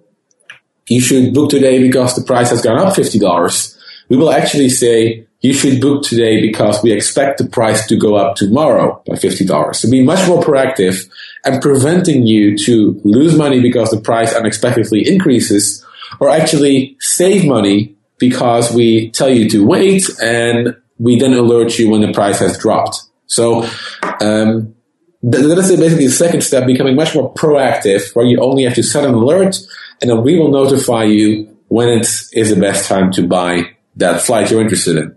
you 0.87 1.01
should 1.01 1.33
book 1.33 1.49
today 1.49 1.81
because 1.81 2.15
the 2.15 2.23
price 2.23 2.51
has 2.51 2.61
gone 2.61 2.79
up 2.79 2.95
$50, 2.95 3.77
we 4.09 4.17
will 4.17 4.31
actually 4.31 4.69
say, 4.69 5.25
you 5.41 5.53
should 5.53 5.81
book 5.81 6.03
today 6.03 6.39
because 6.39 6.83
we 6.83 6.91
expect 6.91 7.39
the 7.39 7.47
price 7.47 7.87
to 7.87 7.95
go 7.95 8.15
up 8.15 8.35
tomorrow 8.35 9.01
by 9.07 9.15
$50. 9.15 9.75
So 9.75 9.89
be 9.89 10.03
much 10.03 10.27
more 10.27 10.43
proactive 10.43 11.09
and 11.43 11.61
preventing 11.61 12.27
you 12.27 12.55
to 12.59 13.01
lose 13.03 13.35
money 13.35 13.59
because 13.59 13.89
the 13.89 13.99
price 13.99 14.33
unexpectedly 14.33 15.07
increases 15.07 15.83
or 16.19 16.29
actually 16.29 16.95
save 16.99 17.45
money 17.45 17.95
because 18.19 18.71
we 18.71 19.09
tell 19.11 19.29
you 19.29 19.49
to 19.49 19.65
wait 19.65 20.07
and 20.21 20.75
we 21.01 21.17
then 21.17 21.33
alert 21.33 21.79
you 21.79 21.89
when 21.89 22.01
the 22.01 22.13
price 22.13 22.39
has 22.39 22.57
dropped. 22.57 23.01
So 23.25 23.63
um, 24.21 24.75
that 25.23 25.57
is 25.57 25.75
basically 25.77 26.05
the 26.05 26.11
second 26.11 26.41
step, 26.41 26.67
becoming 26.67 26.95
much 26.95 27.15
more 27.15 27.33
proactive, 27.33 28.15
where 28.15 28.25
you 28.25 28.39
only 28.39 28.63
have 28.63 28.75
to 28.75 28.83
set 28.83 29.03
an 29.03 29.15
alert, 29.15 29.57
and 29.99 30.09
then 30.09 30.21
we 30.23 30.37
will 30.37 30.51
notify 30.51 31.03
you 31.03 31.57
when 31.69 31.89
it 31.89 32.07
is 32.33 32.49
the 32.49 32.59
best 32.59 32.87
time 32.87 33.11
to 33.13 33.27
buy 33.27 33.63
that 33.95 34.21
flight 34.21 34.51
you're 34.51 34.61
interested 34.61 34.97
in. 34.97 35.15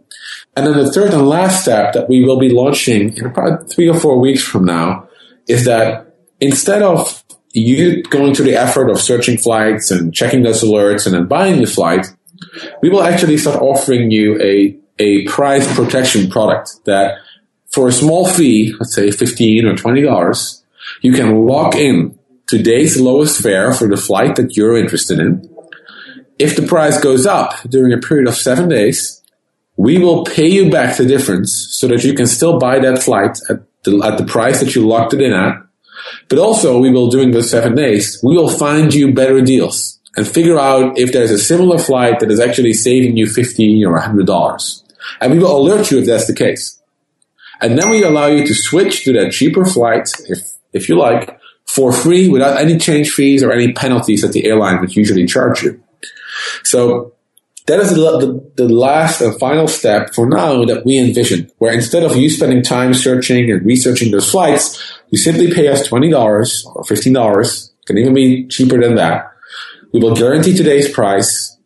And 0.56 0.66
then 0.66 0.76
the 0.76 0.90
third 0.90 1.12
and 1.12 1.28
last 1.28 1.62
step 1.62 1.92
that 1.94 2.08
we 2.08 2.24
will 2.24 2.38
be 2.38 2.48
launching 2.48 3.14
in 3.16 3.26
about 3.26 3.70
three 3.70 3.88
or 3.88 3.98
four 3.98 4.18
weeks 4.18 4.42
from 4.42 4.64
now 4.64 5.08
is 5.48 5.64
that 5.64 6.16
instead 6.40 6.82
of 6.82 7.22
you 7.52 8.02
going 8.04 8.34
through 8.34 8.46
the 8.46 8.56
effort 8.56 8.88
of 8.88 9.00
searching 9.00 9.36
flights 9.36 9.90
and 9.90 10.14
checking 10.14 10.42
those 10.42 10.62
alerts 10.62 11.06
and 11.06 11.14
then 11.14 11.26
buying 11.26 11.60
the 11.60 11.66
flight, 11.66 12.06
we 12.82 12.88
will 12.88 13.02
actually 13.02 13.36
start 13.36 13.60
offering 13.60 14.10
you 14.10 14.40
a 14.40 14.78
a 14.98 15.26
price 15.26 15.72
protection 15.74 16.30
product 16.30 16.70
that 16.84 17.18
for 17.70 17.88
a 17.88 17.92
small 17.92 18.26
fee, 18.26 18.72
let's 18.78 18.94
say 18.94 19.10
15 19.10 19.66
or 19.66 19.74
$20, 19.74 20.62
you 21.02 21.12
can 21.12 21.44
lock 21.44 21.74
in 21.74 22.18
today's 22.46 23.00
lowest 23.00 23.42
fare 23.42 23.72
for 23.74 23.88
the 23.88 23.96
flight 23.96 24.36
that 24.36 24.56
you're 24.56 24.76
interested 24.76 25.18
in. 25.18 25.50
If 26.38 26.56
the 26.56 26.66
price 26.66 27.00
goes 27.00 27.26
up 27.26 27.54
during 27.68 27.92
a 27.92 27.98
period 27.98 28.28
of 28.28 28.36
seven 28.36 28.68
days, 28.68 29.22
we 29.76 29.98
will 29.98 30.24
pay 30.24 30.48
you 30.48 30.70
back 30.70 30.96
the 30.96 31.04
difference 31.04 31.68
so 31.70 31.88
that 31.88 32.04
you 32.04 32.14
can 32.14 32.26
still 32.26 32.58
buy 32.58 32.78
that 32.78 33.02
flight 33.02 33.38
at 33.50 33.62
the, 33.84 34.00
at 34.04 34.18
the 34.18 34.24
price 34.24 34.60
that 34.60 34.74
you 34.74 34.86
locked 34.86 35.14
it 35.14 35.20
in 35.20 35.32
at. 35.32 35.56
But 36.28 36.38
also 36.38 36.78
we 36.78 36.90
will, 36.90 37.08
during 37.08 37.32
those 37.32 37.50
seven 37.50 37.74
days, 37.74 38.20
we 38.22 38.36
will 38.36 38.50
find 38.50 38.94
you 38.94 39.12
better 39.12 39.40
deals 39.40 39.98
and 40.16 40.26
figure 40.26 40.58
out 40.58 40.98
if 40.98 41.12
there's 41.12 41.30
a 41.30 41.38
similar 41.38 41.78
flight 41.78 42.20
that 42.20 42.30
is 42.30 42.40
actually 42.40 42.72
saving 42.72 43.16
you 43.16 43.26
50 43.26 43.84
or 43.84 43.98
$100. 43.98 44.83
And 45.20 45.32
we 45.32 45.38
will 45.38 45.56
alert 45.56 45.90
you 45.90 45.98
if 45.98 46.06
that's 46.06 46.26
the 46.26 46.34
case. 46.34 46.80
And 47.60 47.78
then 47.78 47.90
we 47.90 48.02
allow 48.02 48.26
you 48.26 48.46
to 48.46 48.54
switch 48.54 49.04
to 49.04 49.12
that 49.14 49.32
cheaper 49.32 49.64
flight, 49.64 50.10
if, 50.28 50.40
if 50.72 50.88
you 50.88 50.98
like, 50.98 51.38
for 51.66 51.92
free 51.92 52.28
without 52.28 52.60
any 52.60 52.78
change 52.78 53.10
fees 53.10 53.42
or 53.42 53.52
any 53.52 53.72
penalties 53.72 54.22
that 54.22 54.32
the 54.32 54.44
airline 54.44 54.80
would 54.80 54.94
usually 54.94 55.26
charge 55.26 55.62
you. 55.62 55.82
So 56.62 57.14
that 57.66 57.80
is 57.80 57.90
the, 57.94 57.96
the, 57.96 58.64
the, 58.64 58.68
last 58.68 59.20
and 59.20 59.38
final 59.38 59.66
step 59.66 60.14
for 60.14 60.28
now 60.28 60.64
that 60.66 60.84
we 60.84 60.98
envision, 60.98 61.50
where 61.58 61.72
instead 61.72 62.02
of 62.02 62.16
you 62.16 62.28
spending 62.28 62.62
time 62.62 62.92
searching 62.92 63.50
and 63.50 63.64
researching 63.64 64.10
those 64.10 64.30
flights, 64.30 65.00
you 65.10 65.16
simply 65.16 65.52
pay 65.52 65.68
us 65.68 65.88
$20 65.88 66.14
or 66.74 66.82
$15, 66.82 67.70
can 67.86 67.98
even 67.98 68.14
be 68.14 68.46
cheaper 68.48 68.80
than 68.80 68.96
that. 68.96 69.30
We 69.92 70.00
will 70.00 70.14
guarantee 70.14 70.54
today's 70.54 70.90
price. 70.90 71.56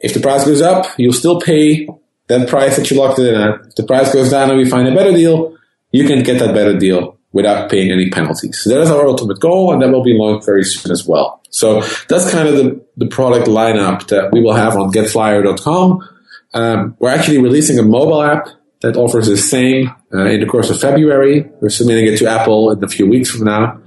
If 0.00 0.14
the 0.14 0.20
price 0.20 0.44
goes 0.44 0.62
up, 0.62 0.86
you'll 0.96 1.12
still 1.12 1.40
pay 1.40 1.88
that 2.28 2.48
price 2.48 2.76
that 2.76 2.90
you 2.90 2.98
locked 2.98 3.18
it 3.18 3.34
in 3.34 3.40
at. 3.40 3.76
The 3.76 3.84
price 3.84 4.12
goes 4.12 4.30
down 4.30 4.50
and 4.50 4.58
we 4.58 4.68
find 4.68 4.86
a 4.88 4.94
better 4.94 5.12
deal, 5.12 5.56
you 5.92 6.06
can 6.06 6.22
get 6.22 6.38
that 6.38 6.54
better 6.54 6.78
deal 6.78 7.18
without 7.32 7.70
paying 7.70 7.90
any 7.90 8.10
penalties. 8.10 8.60
So 8.60 8.70
that 8.70 8.80
is 8.80 8.90
our 8.90 9.06
ultimate 9.06 9.40
goal, 9.40 9.72
and 9.72 9.82
that 9.82 9.90
will 9.90 10.02
be 10.02 10.14
launched 10.14 10.46
very 10.46 10.64
soon 10.64 10.92
as 10.92 11.06
well. 11.06 11.42
So 11.50 11.82
that's 12.08 12.30
kind 12.30 12.48
of 12.48 12.56
the, 12.56 12.84
the 12.96 13.06
product 13.06 13.46
lineup 13.46 14.08
that 14.08 14.32
we 14.32 14.40
will 14.40 14.54
have 14.54 14.76
on 14.76 14.90
getflyr.com. 14.90 16.08
Um, 16.54 16.96
we're 16.98 17.10
actually 17.10 17.38
releasing 17.38 17.78
a 17.78 17.82
mobile 17.82 18.22
app 18.22 18.48
that 18.80 18.96
offers 18.96 19.26
the 19.26 19.36
same 19.36 19.90
uh, 20.14 20.24
in 20.24 20.40
the 20.40 20.46
course 20.46 20.70
of 20.70 20.80
February. 20.80 21.50
We're 21.60 21.68
submitting 21.68 22.06
it 22.06 22.18
to 22.18 22.26
Apple 22.28 22.70
in 22.70 22.82
a 22.82 22.88
few 22.88 23.06
weeks 23.06 23.30
from 23.30 23.44
now. 23.44 23.80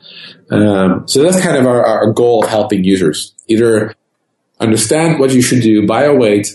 Um, 0.51 1.07
so 1.07 1.23
that's 1.23 1.41
kind 1.41 1.57
of 1.57 1.65
our, 1.65 1.83
our 1.83 2.11
goal 2.11 2.43
of 2.43 2.49
helping 2.49 2.83
users 2.83 3.33
either 3.47 3.95
understand 4.59 5.19
what 5.19 5.31
you 5.31 5.41
should 5.41 5.61
do, 5.61 5.87
buy 5.87 6.05
or 6.05 6.17
wait, 6.17 6.51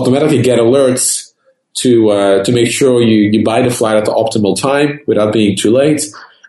automatically 0.00 0.42
get 0.42 0.58
alerts 0.58 1.32
to 1.74 2.10
uh, 2.10 2.44
to 2.44 2.52
make 2.52 2.70
sure 2.70 3.02
you, 3.02 3.30
you 3.30 3.44
buy 3.44 3.62
the 3.62 3.70
flight 3.70 3.96
at 3.96 4.04
the 4.04 4.12
optimal 4.12 4.60
time 4.60 5.00
without 5.06 5.32
being 5.32 5.56
too 5.56 5.70
late, 5.70 6.02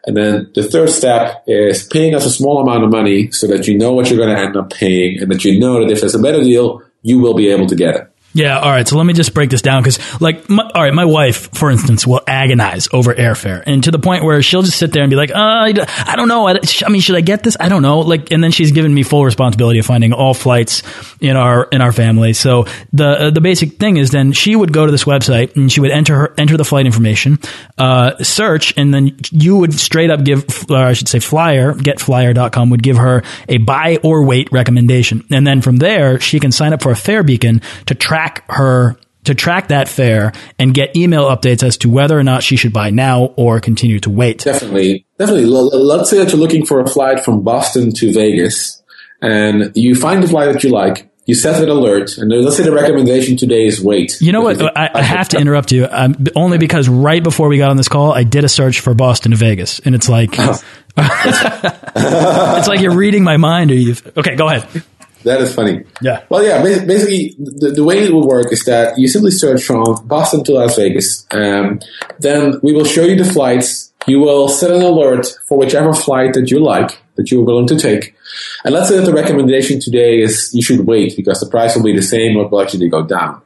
And 0.06 0.16
then 0.16 0.52
the 0.56 0.64
third 0.64 0.90
step 0.90 1.44
is 1.46 1.86
paying 1.86 2.16
us 2.16 2.26
a 2.26 2.32
small 2.32 2.62
amount 2.62 2.84
of 2.84 2.92
money 2.92 3.32
so 3.32 3.48
that 3.48 3.68
you 3.68 3.78
know 3.78 3.94
what 3.94 4.10
you're 4.10 4.18
going 4.18 4.36
to 4.36 4.42
end 4.42 4.56
up 4.56 4.72
paying 4.72 5.22
and 5.22 5.30
that 5.32 5.44
you 5.46 5.60
know 5.60 5.80
that 5.82 5.92
if 5.92 6.00
there's 6.00 6.16
a 6.16 6.20
better 6.20 6.42
deal, 6.42 6.82
you 7.02 7.20
will 7.20 7.34
be 7.34 7.50
able 7.50 7.68
to 7.68 7.76
get 7.76 7.96
it. 7.96 8.12
Yeah, 8.34 8.60
all 8.60 8.70
right. 8.70 8.88
So 8.88 8.96
let 8.96 9.06
me 9.06 9.14
just 9.14 9.34
break 9.34 9.50
this 9.50 9.64
down 9.64 9.82
because, 9.82 10.22
like, 10.22 10.48
my, 10.50 10.64
all 10.76 10.84
right, 10.84 10.94
my 10.94 11.06
wife, 11.06 11.50
for 11.56 11.72
instance, 11.72 12.06
will 12.06 12.22
agonize 12.28 12.88
over 12.94 13.14
airfare, 13.14 13.64
and 13.66 13.84
to 13.86 13.92
the 13.92 13.98
point 13.98 14.24
where 14.24 14.44
she'll 14.44 14.62
just 14.62 14.78
sit 14.78 14.94
there 14.94 15.02
and 15.02 15.10
be 15.10 15.16
like, 15.16 15.32
uh, 15.32 15.36
I 15.36 16.14
don't 16.16 16.28
know. 16.28 16.48
I, 16.48 16.60
I, 16.86 16.90
mean, 16.90 17.02
should 17.02 17.16
I 17.16 17.22
get 17.22 17.42
this? 17.42 17.58
I 17.60 17.70
don't 17.70 17.82
know. 17.82 18.00
Like, 18.00 18.32
and 18.32 18.44
then 18.44 18.52
she's 18.52 18.72
given 18.72 18.94
me 18.94 19.02
full 19.02 19.26
responsibility 19.26 19.80
of 19.80 19.86
finding 19.88 20.14
all 20.14 20.36
flights 20.36 20.84
in 21.20 21.36
our 21.36 21.64
in 21.72 21.82
our 21.82 21.92
family. 21.92 22.34
So 22.34 22.66
the 22.94 23.08
uh, 23.08 23.30
the 23.32 23.42
basic 23.42 23.78
thing 23.78 23.98
is, 23.98 24.12
then 24.12 24.32
she 24.32 24.56
would 24.56 24.72
go 24.72 24.86
to 24.86 24.92
this 24.92 25.06
website 25.06 25.56
and 25.56 25.72
she 25.72 25.82
would 25.82 25.92
enter 25.92 26.16
her 26.16 26.34
enter 26.38 26.56
the 26.56 26.66
flight 26.66 26.86
information, 26.86 27.40
uh, 27.80 28.16
search, 28.24 28.76
and 28.78 28.94
then 28.94 29.18
you 29.32 29.58
would 29.58 29.74
straight 29.74 30.12
up 30.12 30.24
give, 30.24 30.70
or 30.70 30.78
I 30.78 30.94
should 30.94 31.08
say, 31.08 31.18
Flyr 31.18 31.74
getflyr.com 31.74 32.70
would 32.70 32.84
give 32.84 32.98
her 32.98 33.24
a 33.48 33.58
buy 33.58 33.98
or 34.04 34.24
wait 34.24 34.52
recommendation, 34.52 35.26
and 35.32 35.48
then 35.48 35.62
from 35.62 35.78
there 35.78 36.20
she 36.20 36.40
can 36.40 36.52
sign 36.52 36.74
up 36.74 36.84
for 36.84 36.92
a 36.92 36.96
fare 36.96 37.24
beacon 37.24 37.62
to 37.88 37.96
track 37.96 38.19
track 38.20 38.44
her 38.50 38.98
to 39.24 39.36
track 39.36 39.68
that 39.70 39.88
fare 39.88 40.34
and 40.58 40.74
get 40.74 40.96
email 40.96 41.26
updates 41.26 41.64
as 41.64 41.78
to 41.78 41.90
whether 41.90 42.18
or 42.18 42.24
not 42.24 42.44
she 42.44 42.56
should 42.56 42.74
buy 42.74 42.90
now 42.90 43.26
or 43.38 43.60
continue 43.60 44.00
to 44.00 44.10
wait. 44.10 44.40
Definitely. 44.40 45.06
Definitely. 45.18 45.46
Let's 45.46 46.10
say 46.10 46.18
that 46.18 46.32
you're 46.32 46.40
looking 46.40 46.66
for 46.66 46.80
a 46.82 46.88
flight 46.88 47.24
from 47.24 47.44
Boston 47.44 47.94
to 47.94 48.12
Vegas 48.12 48.82
and 49.22 49.72
you 49.76 49.96
find 49.96 50.24
a 50.24 50.28
flight 50.28 50.52
that 50.54 50.64
you 50.64 50.70
like. 50.70 51.06
You 51.26 51.36
set 51.36 51.62
an 51.62 51.70
alert, 51.70 52.18
and 52.18 52.32
let's 52.32 52.58
say 52.58 52.64
the 52.64 52.72
recommendation 52.72 53.38
today 53.38 53.68
is 53.68 53.80
wait. 53.80 54.20
You 54.20 54.32
know 54.32 54.42
what? 54.42 54.60
I, 54.76 54.90
I, 54.96 55.04
have 55.04 55.30
to 55.30 55.38
interrupt 55.38 55.72
you 55.72 55.88
um, 55.92 56.16
only 56.36 56.58
because 56.58 56.90
right 56.90 57.22
before 57.22 57.50
we 57.50 57.60
got 57.60 57.70
on 57.70 57.78
this 57.78 57.88
call, 57.88 58.12
I 58.12 58.24
did 58.24 58.46
a 58.46 58.50
search 58.50 58.80
for 58.80 58.96
Boston 58.96 59.30
to 59.30 59.38
Vegas, 59.38 59.78
and 59.78 59.94
it's 59.94 60.10
like 60.10 60.30
it's 60.98 62.68
like 62.68 62.80
you're 62.80 62.96
reading 62.96 63.24
my 63.24 63.38
mind. 63.38 63.70
Or 63.70 63.76
you? 63.76 63.96
Okay, 64.18 64.36
go 64.36 64.48
ahead. 64.48 64.84
That 65.24 65.42
is 65.42 65.54
funny. 65.54 65.84
Yeah. 66.02 66.24
Well, 66.30 66.44
yeah. 66.44 66.64
Basically, 66.64 67.36
the, 67.38 67.72
the, 67.72 67.84
way 67.84 68.04
it 68.06 68.14
will 68.14 68.28
work 68.28 68.52
is 68.54 68.64
that 68.66 68.98
you 68.98 69.08
simply 69.08 69.32
search 69.32 69.64
from 69.64 69.84
Boston 70.08 70.44
to 70.46 70.54
Las 70.54 70.78
Vegas. 70.78 71.28
Um, 71.32 71.80
then 72.20 72.60
we 72.64 72.74
will 72.74 72.86
show 72.86 73.04
you 73.04 73.22
the 73.22 73.30
flights. 73.30 73.92
You 74.08 74.20
will 74.20 74.48
set 74.48 74.72
an 74.72 74.82
alert 74.82 75.28
for 75.46 75.58
whichever 75.58 75.94
flight 75.94 76.34
that 76.36 76.50
you 76.50 76.60
like, 76.60 77.02
that 77.16 77.32
you're 77.32 77.44
willing 77.44 77.68
to 77.68 77.78
take. 77.78 78.16
And 78.64 78.74
let's 78.74 78.90
say 78.90 78.98
that 78.98 79.06
the 79.06 79.14
recommendation 79.14 79.82
today 79.82 80.22
is 80.22 80.52
you 80.54 80.62
should 80.62 80.88
wait 80.88 81.16
because 81.18 81.42
the 81.42 81.50
price 81.50 81.76
will 81.76 81.84
be 81.84 81.96
the 81.96 82.02
same 82.02 82.38
or 82.38 82.46
it 82.46 82.52
will 82.52 82.62
actually 82.62 82.90
go 82.90 83.06
down. 83.06 83.42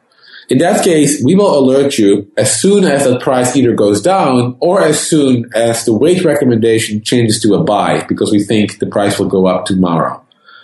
In 0.49 0.57
that 0.59 0.83
case, 0.83 1.23
we 1.23 1.35
will 1.35 1.57
alert 1.57 1.97
you 1.97 2.29
as 2.37 2.59
soon 2.59 2.83
as 2.83 3.05
the 3.05 3.17
price 3.19 3.55
either 3.55 3.73
goes 3.73 4.01
down 4.01 4.57
or 4.59 4.81
as 4.81 4.99
soon 4.99 5.49
as 5.55 5.85
the 5.85 5.93
wait 5.93 6.23
recommendation 6.23 7.01
changes 7.01 7.41
to 7.41 7.53
a 7.55 7.63
buy 7.63 8.03
because 8.07 8.31
we 8.31 8.43
think 8.43 8.79
the 8.79 8.85
price 8.85 9.17
will 9.17 9.29
go 9.29 9.47
up 9.47 9.65
tomorrow. 9.65 10.22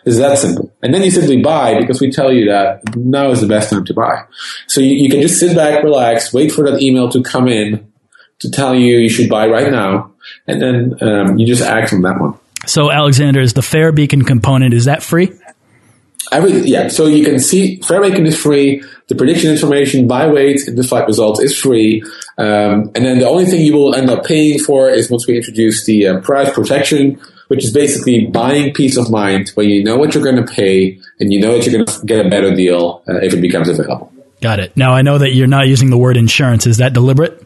It's 0.09 0.17
that 0.17 0.39
simple. 0.39 0.71
And 0.81 0.91
then 0.91 1.03
you 1.03 1.11
simply 1.11 1.41
buy 1.41 1.79
because 1.79 2.01
we 2.01 2.09
tell 2.09 2.33
you 2.33 2.45
that 2.49 2.95
now 2.95 3.29
is 3.29 3.41
the 3.41 3.47
best 3.47 3.69
time 3.69 3.85
to 3.85 3.93
buy. 3.93 4.23
So 4.67 4.81
you, 4.81 4.95
you 4.95 5.09
can 5.09 5.21
just 5.21 5.39
sit 5.39 5.55
back, 5.55 5.83
relax, 5.83 6.33
wait 6.33 6.51
for 6.51 6.69
that 6.69 6.81
email 6.81 7.09
to 7.09 7.21
come 7.21 7.47
in 7.47 7.91
to 8.39 8.49
tell 8.49 8.73
you 8.73 8.97
you 8.97 9.09
should 9.09 9.29
buy 9.29 9.47
right 9.47 9.71
now. 9.71 10.11
And 10.47 10.61
then 10.61 11.03
um, 11.07 11.37
you 11.37 11.45
just 11.45 11.61
act 11.61 11.93
on 11.93 12.01
that 12.01 12.19
one. 12.19 12.39
So 12.65 12.91
Alexander, 12.91 13.39
is 13.39 13.53
the 13.53 13.61
Fare 13.61 13.91
Beacon 13.91 14.23
component, 14.23 14.73
is 14.73 14.85
that 14.85 15.03
free? 15.03 15.31
Every, 16.31 16.51
yeah, 16.61 16.87
so 16.87 17.05
you 17.05 17.23
can 17.23 17.39
see 17.39 17.79
Fare 17.81 18.01
Beacon 18.01 18.25
is 18.25 18.39
free. 18.39 18.83
The 19.07 19.15
prediction 19.15 19.51
information 19.51 20.07
by 20.07 20.27
wait 20.27 20.67
in 20.67 20.75
the 20.75 20.83
flight 20.83 21.05
results 21.05 21.39
is 21.39 21.57
free. 21.57 22.01
Um, 22.37 22.91
and 22.95 23.05
then 23.05 23.19
the 23.19 23.27
only 23.27 23.45
thing 23.45 23.61
you 23.61 23.73
will 23.73 23.93
end 23.93 24.09
up 24.09 24.25
paying 24.25 24.59
for 24.59 24.89
is 24.89 25.09
once 25.09 25.27
we 25.27 25.37
introduce 25.37 25.85
the 25.85 26.07
uh, 26.07 26.19
price 26.21 26.51
protection, 26.51 27.19
which 27.49 27.65
is 27.65 27.73
basically 27.73 28.27
buying 28.27 28.73
peace 28.73 28.95
of 28.95 29.11
mind 29.11 29.49
when 29.55 29.69
you 29.69 29.83
know 29.83 29.97
what 29.97 30.13
you're 30.13 30.23
going 30.23 30.43
to 30.43 30.51
pay 30.51 30.97
and 31.19 31.33
you 31.33 31.39
know 31.39 31.57
that 31.57 31.65
you're 31.65 31.73
going 31.73 31.85
to 31.85 32.05
get 32.05 32.25
a 32.25 32.29
better 32.29 32.55
deal 32.55 33.03
uh, 33.09 33.17
if 33.17 33.33
it 33.33 33.41
becomes 33.41 33.67
available. 33.67 34.11
Got 34.41 34.59
it. 34.59 34.77
Now 34.77 34.93
I 34.93 35.01
know 35.01 35.17
that 35.17 35.31
you're 35.31 35.47
not 35.47 35.67
using 35.67 35.89
the 35.89 35.97
word 35.97 36.15
insurance. 36.15 36.65
Is 36.65 36.77
that 36.77 36.93
deliberate? 36.93 37.45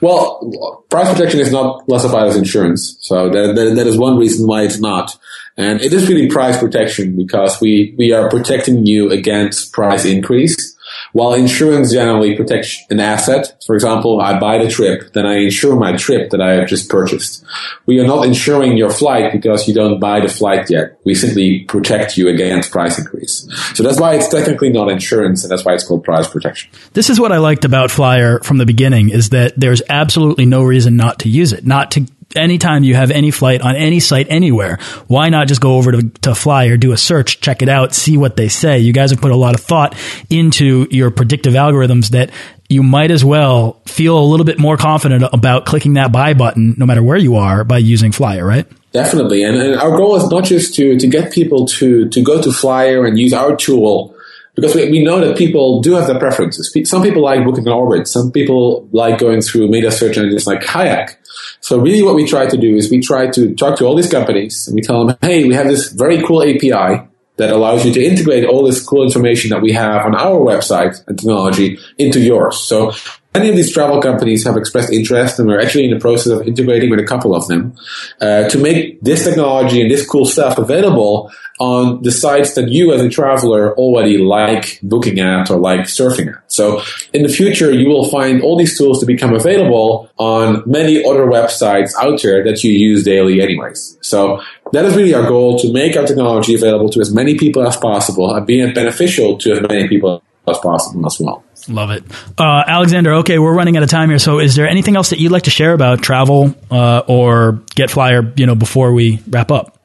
Well, 0.00 0.84
price 0.90 1.10
protection 1.12 1.40
is 1.40 1.52
not 1.52 1.86
classified 1.86 2.26
as 2.26 2.36
insurance, 2.36 2.96
so 3.00 3.30
that, 3.30 3.54
that, 3.54 3.74
that 3.76 3.86
is 3.86 3.96
one 3.96 4.18
reason 4.18 4.46
why 4.46 4.62
it's 4.62 4.80
not. 4.80 5.16
And 5.56 5.80
it 5.80 5.92
is 5.92 6.08
really 6.08 6.28
price 6.28 6.58
protection 6.58 7.16
because 7.16 7.60
we, 7.60 7.94
we 7.96 8.12
are 8.12 8.28
protecting 8.28 8.84
you 8.86 9.10
against 9.10 9.72
price 9.72 10.04
increase. 10.04 10.73
While 11.14 11.34
insurance 11.34 11.92
generally 11.92 12.34
protects 12.34 12.82
an 12.90 12.98
asset, 12.98 13.54
for 13.64 13.76
example, 13.76 14.20
I 14.20 14.36
buy 14.40 14.58
the 14.58 14.68
trip, 14.68 15.12
then 15.12 15.24
I 15.26 15.36
insure 15.36 15.76
my 15.76 15.96
trip 15.96 16.30
that 16.30 16.40
I 16.40 16.54
have 16.54 16.66
just 16.66 16.90
purchased. 16.90 17.44
We 17.86 18.00
are 18.00 18.06
not 18.06 18.26
insuring 18.26 18.76
your 18.76 18.90
flight 18.90 19.30
because 19.30 19.68
you 19.68 19.74
don't 19.74 20.00
buy 20.00 20.18
the 20.18 20.28
flight 20.28 20.68
yet. 20.68 20.98
We 21.04 21.14
simply 21.14 21.60
protect 21.66 22.16
you 22.16 22.26
against 22.26 22.72
price 22.72 22.98
increase. 22.98 23.48
So 23.74 23.84
that's 23.84 24.00
why 24.00 24.16
it's 24.16 24.26
technically 24.26 24.70
not 24.70 24.90
insurance 24.90 25.44
and 25.44 25.52
that's 25.52 25.64
why 25.64 25.74
it's 25.74 25.84
called 25.84 26.02
price 26.02 26.26
protection. 26.26 26.72
This 26.94 27.08
is 27.08 27.20
what 27.20 27.30
I 27.30 27.38
liked 27.38 27.64
about 27.64 27.90
Flyr 27.90 28.42
from 28.44 28.58
the 28.58 28.66
beginning 28.66 29.10
is 29.10 29.30
that 29.30 29.52
there's 29.56 29.82
absolutely 29.88 30.46
no 30.46 30.64
reason 30.64 30.96
not 30.96 31.20
to 31.20 31.28
use 31.28 31.52
it, 31.52 31.64
not 31.64 31.92
to 31.92 32.08
anytime 32.36 32.84
you 32.84 32.94
have 32.94 33.10
any 33.10 33.30
flight 33.30 33.60
on 33.60 33.76
any 33.76 34.00
site 34.00 34.26
anywhere, 34.30 34.78
why 35.06 35.28
not 35.28 35.48
just 35.48 35.60
go 35.60 35.76
over 35.76 35.92
to, 35.92 35.98
to 35.98 36.30
Flyr, 36.30 36.78
do 36.78 36.92
a 36.92 36.96
search, 36.96 37.40
check 37.40 37.62
it 37.62 37.68
out, 37.68 37.94
see 37.94 38.16
what 38.16 38.36
they 38.36 38.48
say? 38.48 38.78
You 38.78 38.92
guys 38.92 39.10
have 39.10 39.20
put 39.20 39.32
a 39.32 39.36
lot 39.36 39.54
of 39.54 39.60
thought 39.60 39.96
into 40.30 40.86
your 40.90 41.10
predictive 41.10 41.54
algorithms 41.54 42.10
that 42.10 42.30
you 42.68 42.82
might 42.82 43.10
as 43.10 43.24
well 43.24 43.80
feel 43.86 44.18
a 44.18 44.24
little 44.24 44.46
bit 44.46 44.58
more 44.58 44.76
confident 44.76 45.24
about 45.32 45.66
clicking 45.66 45.94
that 45.94 46.12
buy 46.12 46.34
button 46.34 46.74
no 46.78 46.86
matter 46.86 47.02
where 47.02 47.18
you 47.18 47.36
are 47.36 47.64
by 47.64 47.78
using 47.78 48.10
Flyr, 48.10 48.46
right? 48.46 48.66
Definitely. 48.92 49.42
And, 49.42 49.56
and 49.56 49.74
our 49.74 49.96
goal 49.96 50.16
is 50.16 50.28
not 50.28 50.44
just 50.44 50.74
to, 50.76 50.96
to 50.98 51.06
get 51.06 51.32
people 51.32 51.66
to, 51.66 52.08
to 52.08 52.22
go 52.22 52.40
to 52.40 52.50
Flyr 52.50 53.06
and 53.06 53.18
use 53.18 53.32
our 53.32 53.56
tool 53.56 54.13
because 54.54 54.74
we, 54.74 54.90
we 54.90 55.02
know 55.02 55.20
that 55.20 55.36
people 55.36 55.80
do 55.80 55.94
have 55.94 56.06
their 56.06 56.18
preferences. 56.18 56.72
Some 56.88 57.02
people 57.02 57.22
like 57.22 57.44
booking 57.44 57.66
an 57.66 57.72
orbit. 57.72 58.06
Some 58.06 58.30
people 58.30 58.88
like 58.92 59.18
going 59.18 59.40
through 59.40 59.68
meta 59.68 59.90
search 59.90 60.16
engines 60.16 60.46
like 60.46 60.60
Kayak. 60.60 61.18
So 61.60 61.78
really 61.78 62.02
what 62.02 62.14
we 62.14 62.26
try 62.26 62.46
to 62.46 62.56
do 62.56 62.76
is 62.76 62.90
we 62.90 63.00
try 63.00 63.28
to 63.28 63.54
talk 63.54 63.78
to 63.78 63.84
all 63.84 63.96
these 63.96 64.10
companies 64.10 64.66
and 64.68 64.74
we 64.74 64.82
tell 64.82 65.06
them, 65.06 65.16
hey, 65.20 65.44
we 65.44 65.54
have 65.54 65.66
this 65.66 65.90
very 65.90 66.22
cool 66.22 66.42
API 66.42 67.08
that 67.36 67.50
allows 67.50 67.84
you 67.84 67.92
to 67.92 68.04
integrate 68.04 68.44
all 68.44 68.64
this 68.64 68.84
cool 68.84 69.02
information 69.02 69.50
that 69.50 69.60
we 69.60 69.72
have 69.72 70.04
on 70.06 70.14
our 70.14 70.38
website 70.38 71.02
and 71.08 71.18
technology 71.18 71.78
into 71.98 72.20
yours. 72.20 72.60
So 72.60 72.92
Many 73.34 73.48
of 73.48 73.56
these 73.56 73.72
travel 73.72 74.00
companies 74.00 74.44
have 74.44 74.56
expressed 74.56 74.92
interest, 74.92 75.40
and 75.40 75.48
we're 75.48 75.60
actually 75.60 75.86
in 75.86 75.90
the 75.90 75.98
process 75.98 76.32
of 76.32 76.46
integrating 76.46 76.88
with 76.88 77.00
a 77.00 77.04
couple 77.04 77.34
of 77.34 77.48
them 77.48 77.74
uh, 78.20 78.48
to 78.48 78.58
make 78.58 79.00
this 79.00 79.24
technology 79.24 79.82
and 79.82 79.90
this 79.90 80.06
cool 80.06 80.24
stuff 80.24 80.56
available 80.56 81.32
on 81.58 82.00
the 82.02 82.12
sites 82.12 82.54
that 82.54 82.68
you 82.68 82.92
as 82.92 83.00
a 83.00 83.08
traveler 83.08 83.74
already 83.74 84.18
like 84.18 84.78
booking 84.84 85.18
at 85.18 85.50
or 85.50 85.56
like 85.56 85.80
surfing 85.80 86.32
at. 86.32 86.52
So 86.52 86.82
in 87.12 87.24
the 87.24 87.28
future, 87.28 87.72
you 87.72 87.88
will 87.88 88.08
find 88.08 88.40
all 88.40 88.56
these 88.56 88.78
tools 88.78 89.00
to 89.00 89.06
become 89.06 89.34
available 89.34 90.10
on 90.16 90.62
many 90.64 91.04
other 91.04 91.26
websites 91.26 91.92
out 92.00 92.22
there 92.22 92.44
that 92.44 92.62
you 92.62 92.70
use 92.70 93.02
daily 93.02 93.40
anyways. 93.40 93.98
So 94.00 94.42
that 94.72 94.84
is 94.84 94.96
really 94.96 95.14
our 95.14 95.28
goal 95.28 95.58
to 95.58 95.72
make 95.72 95.96
our 95.96 96.06
technology 96.06 96.54
available 96.54 96.88
to 96.90 97.00
as 97.00 97.12
many 97.12 97.36
people 97.36 97.66
as 97.66 97.76
possible 97.76 98.34
and 98.34 98.46
being 98.46 98.72
beneficial 98.74 99.38
to 99.38 99.52
as 99.52 99.60
many 99.62 99.88
people 99.88 100.22
as 100.46 100.58
possible 100.58 101.06
as 101.06 101.18
well. 101.20 101.44
Love 101.68 101.90
it. 101.90 102.04
Uh, 102.38 102.62
Alexander, 102.66 103.14
okay, 103.14 103.38
we're 103.38 103.54
running 103.54 103.76
out 103.76 103.82
of 103.82 103.88
time 103.88 104.10
here. 104.10 104.18
So 104.18 104.38
is 104.38 104.54
there 104.54 104.68
anything 104.68 104.96
else 104.96 105.10
that 105.10 105.18
you'd 105.18 105.32
like 105.32 105.44
to 105.44 105.50
share 105.50 105.72
about 105.72 106.02
travel 106.02 106.54
uh, 106.70 107.02
or 107.06 107.62
Get 107.74 107.90
Flyr, 107.90 108.38
you 108.38 108.46
know, 108.46 108.54
before 108.54 108.92
we 108.92 109.20
wrap 109.28 109.50
up? 109.50 109.78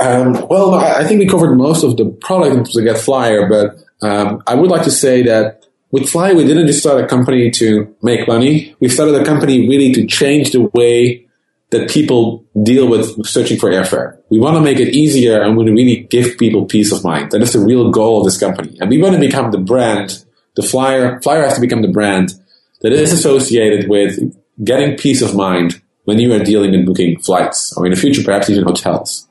Um, 0.00 0.32
well, 0.48 0.74
I 0.74 1.04
think 1.04 1.20
we 1.20 1.28
covered 1.28 1.54
most 1.54 1.84
of 1.84 1.96
the 1.96 2.06
product 2.06 2.72
to 2.72 2.82
Get 2.82 2.96
Flyr, 2.96 3.48
but 3.48 4.06
um, 4.06 4.42
I 4.46 4.54
would 4.54 4.70
like 4.70 4.84
to 4.84 4.90
say 4.90 5.22
that 5.22 5.66
with 5.90 6.08
Fly, 6.08 6.32
we 6.32 6.44
didn't 6.44 6.66
just 6.66 6.80
start 6.80 7.02
a 7.02 7.06
company 7.06 7.50
to 7.52 7.94
make 8.02 8.26
money. 8.26 8.74
We 8.80 8.88
started 8.88 9.14
a 9.14 9.24
company 9.24 9.68
really 9.68 9.92
to 9.92 10.06
change 10.06 10.52
the 10.52 10.62
way 10.74 11.25
that 11.70 11.90
people 11.90 12.44
deal 12.62 12.88
with 12.88 13.26
searching 13.26 13.58
for 13.58 13.70
airfare. 13.70 14.18
We 14.30 14.38
want 14.38 14.56
to 14.56 14.60
make 14.60 14.78
it 14.78 14.94
easier 14.94 15.42
and 15.42 15.52
we 15.52 15.56
want 15.56 15.68
to 15.68 15.74
really 15.74 16.02
give 16.04 16.38
people 16.38 16.64
peace 16.64 16.92
of 16.92 17.02
mind. 17.02 17.32
That 17.32 17.42
is 17.42 17.52
the 17.52 17.60
real 17.60 17.90
goal 17.90 18.18
of 18.18 18.24
this 18.24 18.38
company. 18.38 18.76
And 18.80 18.88
we 18.88 19.02
want 19.02 19.14
to 19.14 19.20
become 19.20 19.50
the 19.50 19.58
brand 19.58 20.24
the 20.56 20.62
Flyr 20.62 21.22
Flyr 21.22 21.44
has 21.44 21.54
to 21.54 21.60
become 21.60 21.82
the 21.82 21.88
brand 21.88 22.32
that 22.80 22.92
is 22.92 23.12
associated 23.12 23.88
with 23.88 24.18
getting 24.64 24.96
peace 24.96 25.22
of 25.22 25.36
mind 25.36 25.80
when 26.04 26.18
you 26.18 26.32
are 26.32 26.38
dealing 26.42 26.74
and 26.74 26.86
booking 26.86 27.20
flights 27.20 27.76
or 27.76 27.84
in 27.84 27.92
the 27.92 27.98
future 27.98 28.22
perhaps 28.22 28.48
even 28.48 28.64
hotels. 28.64 29.28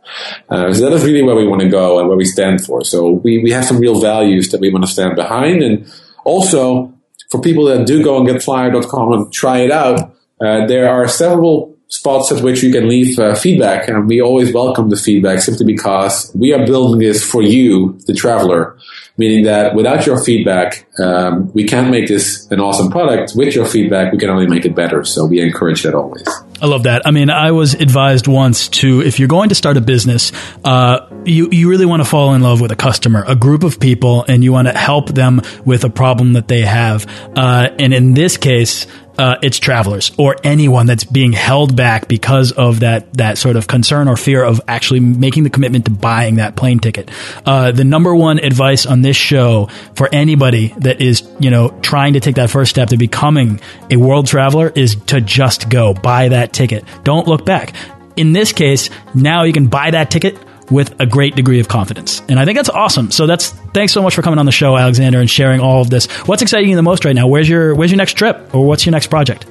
Uh, 0.50 0.72
so 0.72 0.82
that 0.82 0.94
is 0.94 1.04
really 1.04 1.24
where 1.24 1.36
we 1.36 1.48
want 1.48 1.62
to 1.62 1.70
go 1.70 2.00
and 2.00 2.08
where 2.08 2.18
we 2.18 2.26
stand 2.26 2.64
for. 2.64 2.84
So 2.84 3.10
we, 3.10 3.42
we 3.42 3.52
have 3.52 3.66
some 3.66 3.80
real 3.80 4.00
values 4.00 4.50
that 4.50 4.62
we 4.62 4.72
want 4.72 4.86
to 4.86 4.92
stand 4.92 5.16
behind 5.16 5.64
and 5.64 5.92
also 6.26 6.94
for 7.32 7.42
people 7.42 7.66
that 7.66 7.88
do 7.88 8.04
go 8.04 8.18
and 8.18 8.28
get 8.28 8.42
flyr.com 8.42 9.14
and 9.14 9.34
try 9.34 9.60
it 9.60 9.72
out, 9.72 10.16
uh, 10.42 10.68
there 10.68 10.90
are 10.90 11.08
several 11.08 11.75
spots 11.88 12.32
at 12.32 12.44
which 12.44 12.64
you 12.64 12.72
can 12.72 12.90
leave 12.90 13.18
uh, 13.20 13.36
feedback 13.36 13.88
and 13.88 14.08
we 14.08 14.22
always 14.22 14.54
welcome 14.54 14.90
the 14.90 14.96
feedback 14.96 15.40
simply 15.40 15.66
because 15.66 16.32
we 16.36 16.54
are 16.54 16.66
building 16.66 17.00
this 17.00 17.24
for 17.24 17.42
you, 17.42 17.98
the 18.08 18.14
traveler, 18.14 18.78
meaning 19.18 19.46
that 19.46 19.76
without 19.76 20.06
your 20.06 20.22
feedback, 20.22 20.88
um, 21.00 21.52
we 21.54 21.66
can't 21.66 21.90
make 21.92 22.08
this 22.08 22.50
an 22.52 22.60
awesome 22.60 22.90
product. 22.90 23.34
With 23.36 23.56
your 23.56 23.66
feedback, 23.66 24.12
we 24.12 24.18
can 24.18 24.30
only 24.30 24.48
make 24.48 24.66
it 24.66 24.76
better. 24.76 25.04
So 25.04 25.26
we 25.26 25.40
encourage 25.40 25.84
that 25.84 25.94
always. 25.94 26.28
I 26.62 26.68
love 26.68 26.84
that. 26.84 27.06
I 27.06 27.12
mean, 27.12 27.30
I 27.30 27.52
was 27.52 27.74
advised 27.74 28.28
once 28.28 28.70
to, 28.70 29.02
if 29.02 29.20
you're 29.20 29.28
going 29.28 29.50
to 29.50 29.56
start 29.56 29.78
a 29.78 29.82
business, 29.82 30.32
uh, 30.64 31.08
you, 31.26 31.50
you 31.52 31.70
really 31.70 31.86
want 31.86 32.02
to 32.02 32.10
fall 32.10 32.34
in 32.34 32.42
love 32.42 32.62
with 32.62 32.72
a 32.72 32.76
customer, 32.76 33.24
a 33.28 33.36
group 33.36 33.64
of 33.64 33.80
people, 33.80 34.24
and 34.28 34.44
you 34.44 34.54
want 34.54 34.68
to 34.68 34.74
help 34.74 35.10
them 35.10 35.42
with 35.66 35.84
a 35.84 35.90
problem 35.90 36.34
that 36.34 36.48
they 36.48 36.62
have. 36.62 37.06
Uh, 37.36 37.70
and 37.78 37.94
in 37.94 38.14
this 38.14 38.38
case, 38.38 38.88
uh, 39.18 39.38
it's 39.42 39.60
travelers 39.60 40.12
or 40.18 40.36
anyone 40.44 40.86
that's 40.86 41.04
being 41.04 41.32
held 41.32 41.76
back 41.76 42.08
because 42.08 42.52
of 42.52 42.82
that 42.82 43.14
that 43.14 43.38
sort 43.38 43.56
of 43.56 43.68
concern 43.68 44.08
or 44.08 44.18
fear 44.18 44.44
of 44.44 44.60
actually 44.68 45.00
making 45.00 45.44
the 45.44 45.50
commitment 45.50 45.86
to 45.86 45.92
buying 45.92 46.36
that 46.36 46.56
plane 46.56 46.80
ticket. 46.80 47.10
Uh, 47.46 47.72
the 47.72 47.84
number 47.84 48.14
one 48.14 48.40
advice 48.40 48.86
on 48.86 49.02
this 49.02 49.16
show 49.16 49.68
for 49.96 50.10
anybody 50.12 50.74
that 50.80 51.02
is 51.02 51.28
you 51.40 51.50
know 51.50 51.70
trying 51.82 52.14
to 52.14 52.20
take 52.20 52.36
that 52.36 52.50
first 52.50 52.72
step 52.72 52.90
to 52.90 52.98
becoming 52.98 53.60
a 53.90 53.98
world 53.98 54.28
traveler 54.28 54.72
is 54.76 54.96
to 54.96 55.22
just 55.22 55.70
go 55.70 55.94
buy 55.94 56.30
that 56.30 56.45
ticket. 56.54 56.86
Don't 57.04 57.28
look 57.28 57.46
back. 57.46 57.74
In 58.16 58.34
this 58.34 58.54
case, 58.54 58.90
now 59.14 59.44
you 59.44 59.54
can 59.54 59.68
buy 59.68 59.92
that 59.92 60.10
ticket 60.10 60.38
with 60.72 61.00
a 61.00 61.06
great 61.06 61.36
degree 61.36 61.60
of 61.60 61.68
confidence. 61.68 62.22
And 62.28 62.40
I 62.40 62.46
think 62.46 62.58
that's 62.58 62.70
awesome. 62.70 63.12
So 63.12 63.28
that's 63.28 63.50
thanks 63.74 63.94
so 63.94 64.02
much 64.02 64.16
for 64.16 64.22
coming 64.22 64.40
on 64.40 64.46
the 64.46 64.52
show, 64.52 64.78
Alexander, 64.78 65.20
and 65.20 65.30
sharing 65.30 65.60
all 65.60 65.82
of 65.82 65.90
this. 65.90 66.08
What's 66.28 66.42
exciting 66.42 66.70
you 66.70 66.76
the 66.76 66.82
most 66.82 67.06
right 67.06 67.16
now? 67.16 67.28
Where's 67.28 67.48
your 67.48 67.76
Where's 67.76 67.92
your 67.92 67.98
next 67.98 68.14
trip, 68.14 68.54
or 68.54 68.66
what's 68.66 68.86
your 68.86 68.92
next 68.92 69.08
project? 69.08 69.46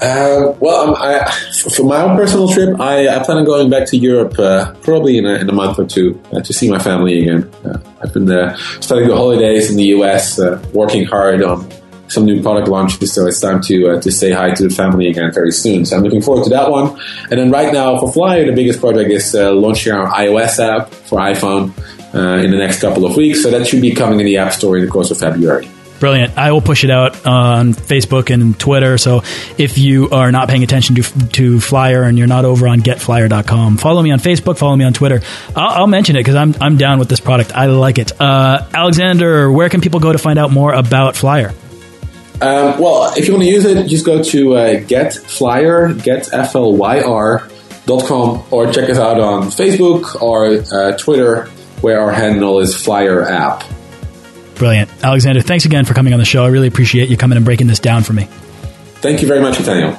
Uh, 0.00 0.54
well, 0.60 0.94
I, 0.96 1.28
for 1.74 1.84
my 1.84 2.02
own 2.02 2.16
personal 2.16 2.48
trip, 2.48 2.78
I, 2.78 3.08
I, 3.08 3.24
plan 3.24 3.38
on 3.38 3.44
going 3.44 3.68
back 3.68 3.88
to 3.88 3.96
Europe 3.96 4.38
uh, 4.38 4.72
probably 4.74 5.18
in 5.18 5.26
a, 5.26 5.34
in 5.34 5.48
a, 5.48 5.52
month 5.52 5.76
or 5.76 5.86
two 5.86 6.22
uh, 6.32 6.40
to 6.40 6.52
see 6.52 6.70
my 6.70 6.78
family 6.78 7.22
again. 7.22 7.52
Uh, 7.64 7.80
I've 8.00 8.14
been 8.14 8.28
studying 8.80 9.08
the 9.08 9.16
holidays 9.16 9.72
in 9.72 9.76
the 9.76 9.86
US, 9.86 10.38
uh, 10.38 10.64
working 10.72 11.04
hard 11.04 11.42
on 11.42 11.68
some 12.08 12.24
new 12.24 12.42
product 12.42 12.68
launches, 12.68 13.12
so 13.12 13.26
it's 13.26 13.40
time 13.40 13.60
to 13.62 13.90
uh, 13.90 14.00
to 14.00 14.10
say 14.10 14.30
hi 14.30 14.50
to 14.52 14.68
the 14.68 14.74
family 14.74 15.08
again 15.08 15.32
very 15.32 15.52
soon. 15.52 15.84
So 15.84 15.96
I'm 15.96 16.02
looking 16.02 16.22
forward 16.22 16.44
to 16.44 16.50
that 16.50 16.70
one. 16.70 16.98
And 17.30 17.38
then 17.38 17.50
right 17.50 17.72
now 17.72 17.98
for 17.98 18.12
Flyr, 18.12 18.46
the 18.46 18.54
biggest 18.54 18.80
project 18.80 19.10
is 19.10 19.34
uh, 19.34 19.52
launching 19.52 19.92
our 19.92 20.08
iOS 20.08 20.58
app 20.58 20.90
for 20.90 21.18
iPhone 21.18 21.72
uh, 22.14 22.42
in 22.42 22.50
the 22.50 22.56
next 22.56 22.80
couple 22.80 23.04
of 23.04 23.16
weeks. 23.16 23.42
So 23.42 23.50
that 23.50 23.66
should 23.66 23.82
be 23.82 23.94
coming 23.94 24.20
in 24.20 24.26
the 24.26 24.38
App 24.38 24.52
Store 24.52 24.76
in 24.76 24.84
the 24.84 24.90
course 24.90 25.10
of 25.10 25.18
February. 25.18 25.68
Brilliant. 26.00 26.38
I 26.38 26.52
will 26.52 26.60
push 26.60 26.84
it 26.84 26.90
out 26.90 27.26
on 27.26 27.74
Facebook 27.74 28.32
and 28.32 28.58
Twitter. 28.58 28.98
So 28.98 29.22
if 29.58 29.78
you 29.78 30.10
are 30.10 30.30
not 30.30 30.48
paying 30.48 30.62
attention 30.62 30.94
to, 30.96 31.02
to 31.02 31.56
Flyr 31.56 32.08
and 32.08 32.16
you're 32.16 32.28
not 32.28 32.44
over 32.44 32.68
on 32.68 32.80
getflyr.com, 32.80 33.78
follow 33.78 34.00
me 34.00 34.12
on 34.12 34.20
Facebook, 34.20 34.58
follow 34.58 34.76
me 34.76 34.84
on 34.84 34.92
Twitter. 34.92 35.22
I'll, 35.56 35.80
I'll 35.80 35.86
mention 35.88 36.14
it 36.14 36.20
because 36.20 36.36
I'm, 36.36 36.54
I'm 36.60 36.76
down 36.76 37.00
with 37.00 37.08
this 37.08 37.18
product. 37.20 37.52
I 37.52 37.66
like 37.66 37.98
it. 37.98 38.18
Uh, 38.20 38.64
Alexander, 38.72 39.50
where 39.50 39.68
can 39.68 39.80
people 39.80 39.98
go 39.98 40.12
to 40.12 40.18
find 40.18 40.38
out 40.38 40.52
more 40.52 40.72
about 40.72 41.14
Flyr? 41.14 41.52
Um, 42.40 42.78
well, 42.78 43.12
if 43.16 43.26
you 43.26 43.32
want 43.32 43.44
to 43.44 43.50
use 43.50 43.64
it, 43.64 43.88
just 43.88 44.06
go 44.06 44.22
to 44.22 44.54
uh, 44.54 44.80
getflyr, 44.80 45.94
getflyr.com, 45.94 48.44
or 48.50 48.72
check 48.72 48.90
us 48.90 48.98
out 48.98 49.18
on 49.18 49.44
Facebook 49.44 50.20
or 50.22 50.62
uh, 50.72 50.96
Twitter, 50.96 51.46
where 51.80 52.00
our 52.00 52.12
handle 52.12 52.60
is 52.60 52.74
Flyr 52.74 53.28
App. 53.28 53.64
Brilliant. 54.54 54.90
Alexander, 55.02 55.40
thanks 55.40 55.64
again 55.64 55.84
for 55.84 55.94
coming 55.94 56.12
on 56.12 56.18
the 56.18 56.24
show. 56.24 56.44
I 56.44 56.48
really 56.48 56.68
appreciate 56.68 57.08
you 57.08 57.16
coming 57.16 57.36
and 57.36 57.44
breaking 57.44 57.66
this 57.66 57.80
down 57.80 58.04
for 58.04 58.12
me. 58.12 58.28
Thank 59.00 59.22
you 59.22 59.28
very 59.28 59.40
much, 59.40 59.58
Nathaniel. 59.58 59.98